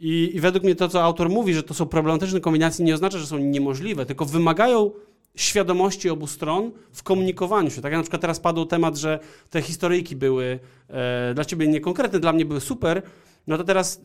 [0.00, 3.18] i, i według mnie to, co autor mówi, że to są problematyczne kombinacje, nie oznacza,
[3.18, 4.90] że są niemożliwe, tylko wymagają
[5.36, 7.82] świadomości obu stron w komunikowaniu się.
[7.82, 9.18] Tak jak na przykład teraz padł temat, że
[9.50, 10.58] te historyjki były
[10.88, 13.02] e, dla ciebie niekonkretne, dla mnie były super,
[13.46, 14.00] no to teraz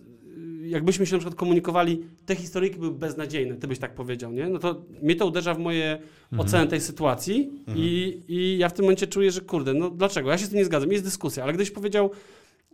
[0.74, 4.50] jakbyśmy się na przykład komunikowali, te historyjki były beznadziejne, ty byś tak powiedział, nie?
[4.50, 6.00] No to mnie to uderza w moje
[6.38, 10.30] ocenę tej sytuacji i, i ja w tym momencie czuję, że kurde, no dlaczego?
[10.30, 12.12] Ja się z tym nie zgadzam, jest dyskusja, ale gdybyś powiedział,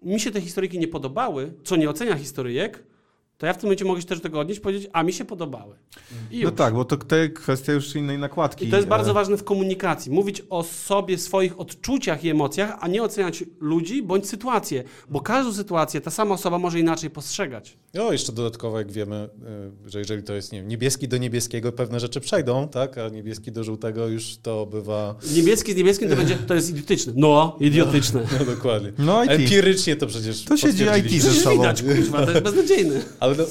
[0.01, 2.83] mi się te historyjki nie podobały, co nie ocenia historyjek,
[3.39, 5.25] to ja w tym momencie mogę się też do tego odnieść, powiedzieć, a mi się
[5.25, 5.75] podobały.
[6.31, 6.57] I No już.
[6.57, 8.65] tak, bo to, to kwestia już innej nakładki.
[8.65, 10.11] I to jest bardzo E, ważne w komunikacji.
[10.11, 15.53] Mówić o sobie, swoich odczuciach i emocjach, a nie oceniać ludzi bądź sytuację, bo każdą
[15.53, 17.77] sytuację ta sama osoba może inaczej postrzegać.
[17.93, 19.29] No, jeszcze dodatkowo, jak wiemy,
[19.85, 22.97] y, że jeżeli to jest nie wiem, niebieski do niebieskiego, pewne rzeczy przejdą, tak?
[22.97, 25.15] A niebieski do żółtego już to bywa.
[25.35, 27.13] Niebieski z niebieskim to będzie, to jest idiotyczne.
[27.15, 28.23] No, idiotyczne.
[28.39, 28.91] No dokładnie.
[28.97, 29.31] No IT.
[29.31, 30.43] Empirycznie to przecież.
[30.43, 31.29] To siedzi potwierdziliśmy.
[31.29, 31.55] IT ze sobą.
[31.55, 33.01] widać, kurwa, to jest beznadziejny.
[33.19, 33.43] Ale no,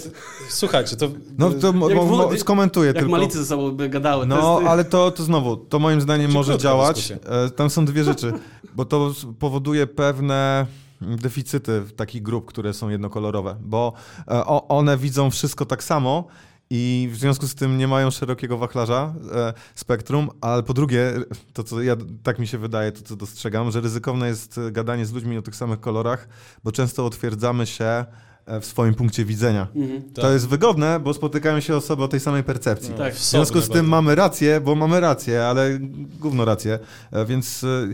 [0.51, 1.11] słuchajcie, to.
[1.39, 3.11] No to mo, Jak mo, w- mo, skomentuję Jak tylko.
[3.11, 4.27] malice ze sobą by gadały.
[4.27, 6.97] No, to jest, ale to, to znowu, to moim zdaniem może działać.
[6.97, 7.31] dyskusja.
[7.47, 8.33] E, Tam są dwie rzeczy,
[8.75, 10.67] bo to powoduje pewne
[11.01, 13.93] deficyty takich grup, które są jednokolorowe, bo
[14.29, 16.29] e, one widzą wszystko tak samo
[16.71, 21.13] i w związku z tym nie mają szerokiego wachlarza e, spektrum, ale po drugie,
[21.53, 25.07] to co ja, tak mi się wydaje, to co dostrzegam, że ryzykowne jest e, gadanie
[25.07, 26.29] z ludźmi o tych samych kolorach,
[26.65, 28.05] bo często utwierdzamy się
[28.61, 29.67] w swoim punkcie widzenia.
[29.77, 30.03] Mhm.
[30.15, 30.33] To Tak.
[30.33, 32.95] jest wygodne, bo spotykają się osoby o tej samej percepcji.
[32.95, 33.15] Tak.
[33.15, 35.79] W związku z tym mamy rację, bo mamy rację, ale
[36.21, 36.79] gówno rację.
[37.13, 37.89] E, Więc e,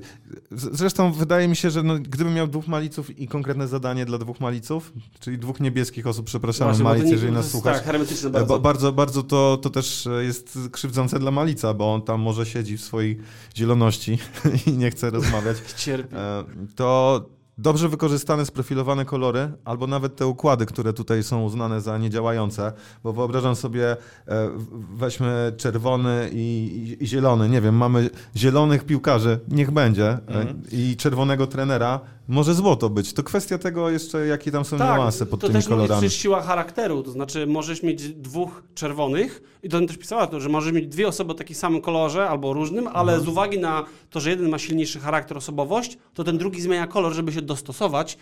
[0.52, 4.40] zresztą wydaje mi się, że no, gdybym miał dwóch maliców i konkretne zadanie dla dwóch
[4.40, 7.76] maliców, czyli dwóch niebieskich osób, przepraszam, Właśnie, malic, nie- jeżeli nas słuchasz.
[7.76, 8.46] Tak, hermetyczne e, bardzo.
[8.54, 12.46] Ba, bardzo, bardzo to, to też e, jest krzywdzące dla malica, bo on tam może
[12.46, 13.18] siedzi w swojej
[13.56, 14.18] zieloności
[14.66, 15.56] i nie chce rozmawiać.
[15.76, 16.14] Cierpi.
[16.16, 16.44] E,
[16.76, 17.24] to
[17.58, 22.72] dobrze wykorzystane, sprofilowane kolory, albo nawet te układy, które tutaj są uznane za niedziałające,
[23.04, 23.96] bo wyobrażam sobie, e,
[24.96, 30.62] weźmy czerwony i, i, i zielony, nie wiem, mamy zielonych piłkarzy, niech będzie, e, Mhm.
[30.72, 33.12] i czerwonego trenera, może złoto być.
[33.12, 36.02] To kwestia tego jeszcze, jakie tam są niuanse pod Tak, to tymi też kolorami.
[36.02, 40.48] być siła charakteru, to znaczy możesz mieć dwóch czerwonych i to też pisała to, że
[40.48, 43.22] możesz mieć dwie osoby o takim samym kolorze albo różnym, ale Mhm.
[43.24, 47.12] z uwagi na to, że jeden ma silniejszy charakter, osobowość, to ten drugi zmienia kolor,
[47.12, 48.18] żeby się dostosować.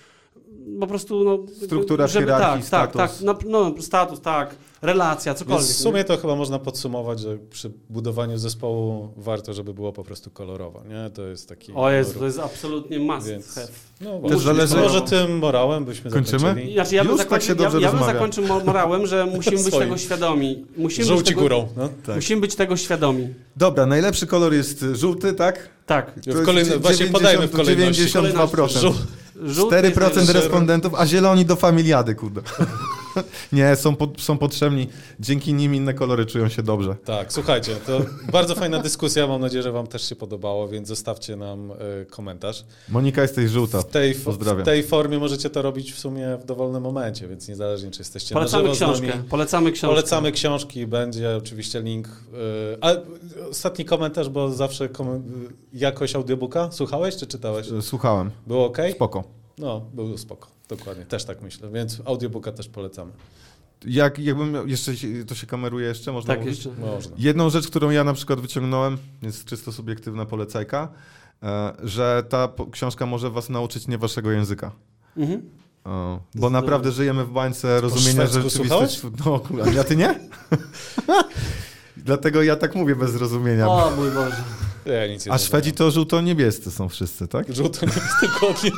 [0.81, 1.39] Po prostu, no...
[1.67, 2.97] Struktura żeby, hierarchii, tak, status.
[2.97, 5.65] Tak, tak, no, no, status, tak, relacja, cokolwiek.
[5.67, 10.05] Więc w sumie to chyba można podsumować, że przy budowaniu zespołu warto, żeby było po
[10.05, 11.11] prostu kolorowo, nie?
[11.11, 11.73] To jest taki...
[11.75, 13.67] O Jezu, to jest absolutnie must Więc- have.
[14.01, 16.39] No, Też zależy- Może tym morałem byśmy Kończymy?
[16.39, 16.75] zakończyli.
[16.75, 18.13] Znaczy, ja bym, Już tak zakończył, się dobrze ja, ja bym rozmawia.
[18.19, 20.65] zakończył mo- morałem, że musimy być tego świadomi.
[20.77, 21.89] Musimy być Żółci tego, górą, no.
[22.07, 22.17] Tak.
[22.17, 23.35] Musimy być tego świadomi.
[23.57, 25.69] Dobra, najlepszy kolor jest żółty, tak?
[25.87, 26.13] Tak.
[26.27, 28.03] Jest kolejny- właśnie podajmy w kolejności.
[28.03, 28.81] 92%.
[28.81, 28.95] Żół-
[29.43, 30.33] Żółty 4% jest najlepszy.
[30.33, 32.41] respondentów, a zieloni do familiady, kurde.
[33.53, 34.89] Nie, są, po, są potrzebni.
[35.21, 36.97] Dzięki nim inne kolory czują się dobrze.
[37.05, 38.01] Tak, słuchajcie, to
[38.33, 41.77] bardzo fajna dyskusja, mam nadzieję, że wam też się podobało, więc zostawcie nam e,
[42.11, 42.65] komentarz.
[42.89, 43.81] Monika jesteś żółta.
[43.83, 44.63] W tej, Pozdrawiam.
[44.63, 48.35] w tej formie możecie to robić w sumie w dowolnym momencie, więc niezależnie, czy jesteście
[48.35, 49.17] Polecamy na żywo z książkę.
[49.17, 49.29] nami.
[49.29, 49.89] Polecamy książkę.
[49.89, 52.09] Polecamy książki, będzie oczywiście link.
[52.09, 52.13] e,
[52.81, 52.93] A
[53.51, 55.23] ostatni komentarz, bo zawsze kom-
[55.73, 56.69] jakość audiobooka.
[56.73, 57.67] Słuchałeś czy czytałeś?
[57.81, 58.31] Słuchałem.
[58.47, 58.79] Było ok?
[58.95, 59.25] Spoko.
[59.59, 60.49] No, był spoko.
[60.69, 63.13] Dokładnie, też tak myślę, więc audiobooka też polecamy.
[63.85, 64.93] Jak, jakbym miał, jeszcze
[65.27, 66.65] to się kameruje jeszcze, można Tak, mówić?
[66.65, 66.81] jeszcze.
[66.81, 67.17] Można.
[67.19, 70.89] Jedną rzecz, którą ja na przykład wyciągnąłem, jest czysto subiektywna polecajka,
[71.43, 74.73] e, że ta książka może was nauczyć nie waszego języka.
[75.17, 75.43] Mhm.
[75.85, 79.01] O, bo naprawdę żyjemy w bańce rozumienia rzeczywistości.
[79.27, 80.21] No kurwa, ja ty nie?
[81.97, 83.69] Dlatego ja tak mówię bez zrozumienia.
[83.69, 84.37] O mój Boże.
[84.87, 85.39] Ja nic nie A.
[85.39, 87.55] Szwedzi to żółto-niebiescy są wszyscy, tak?
[87.55, 88.71] Żółto nie jest dokładnie.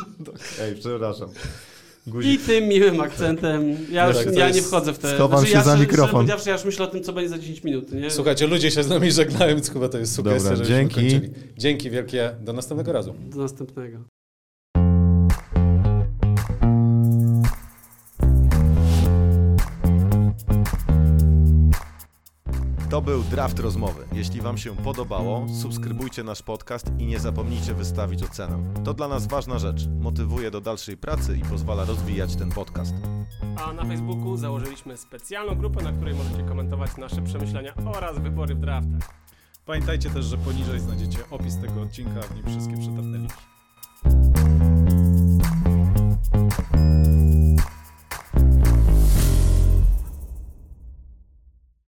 [0.61, 1.29] Ej, przepraszam.
[2.07, 2.43] I Guzik.
[2.47, 3.77] tym miłym akcentem.
[3.91, 5.01] Ja, już, Tak, ja nie jest- wchodzę w te...
[5.01, 6.13] Znaczy, schowam się ja, za mikrofon.
[6.13, 8.11] Powiedziawszy, ja już myślę o tym, co będzie za 10 minut, nie?
[8.11, 10.95] Słuchajcie, ludzie się z nami żegnają, więc chyba to jest sugestia, Dobra, dzięki.
[10.95, 11.31] kończyli.
[11.59, 13.15] Dzięki wielkie, do następnego razu.
[13.31, 13.99] Do następnego.
[22.95, 24.07] To był draft rozmowy.
[24.13, 28.75] Jeśli Wam się podobało, subskrybujcie nasz podcast i nie zapomnijcie wystawić ocenę.
[28.85, 29.87] To dla nas ważna rzecz.
[30.01, 32.95] Motywuje do dalszej pracy i pozwala rozwijać ten podcast.
[33.67, 38.61] A na Facebooku założyliśmy specjalną grupę, na której możecie komentować nasze przemyślenia oraz wybory w
[38.61, 39.15] draftach.
[39.67, 43.35] Pamiętajcie też, że poniżej znajdziecie opis tego odcinka, a w nim wszystkie przydatne linki.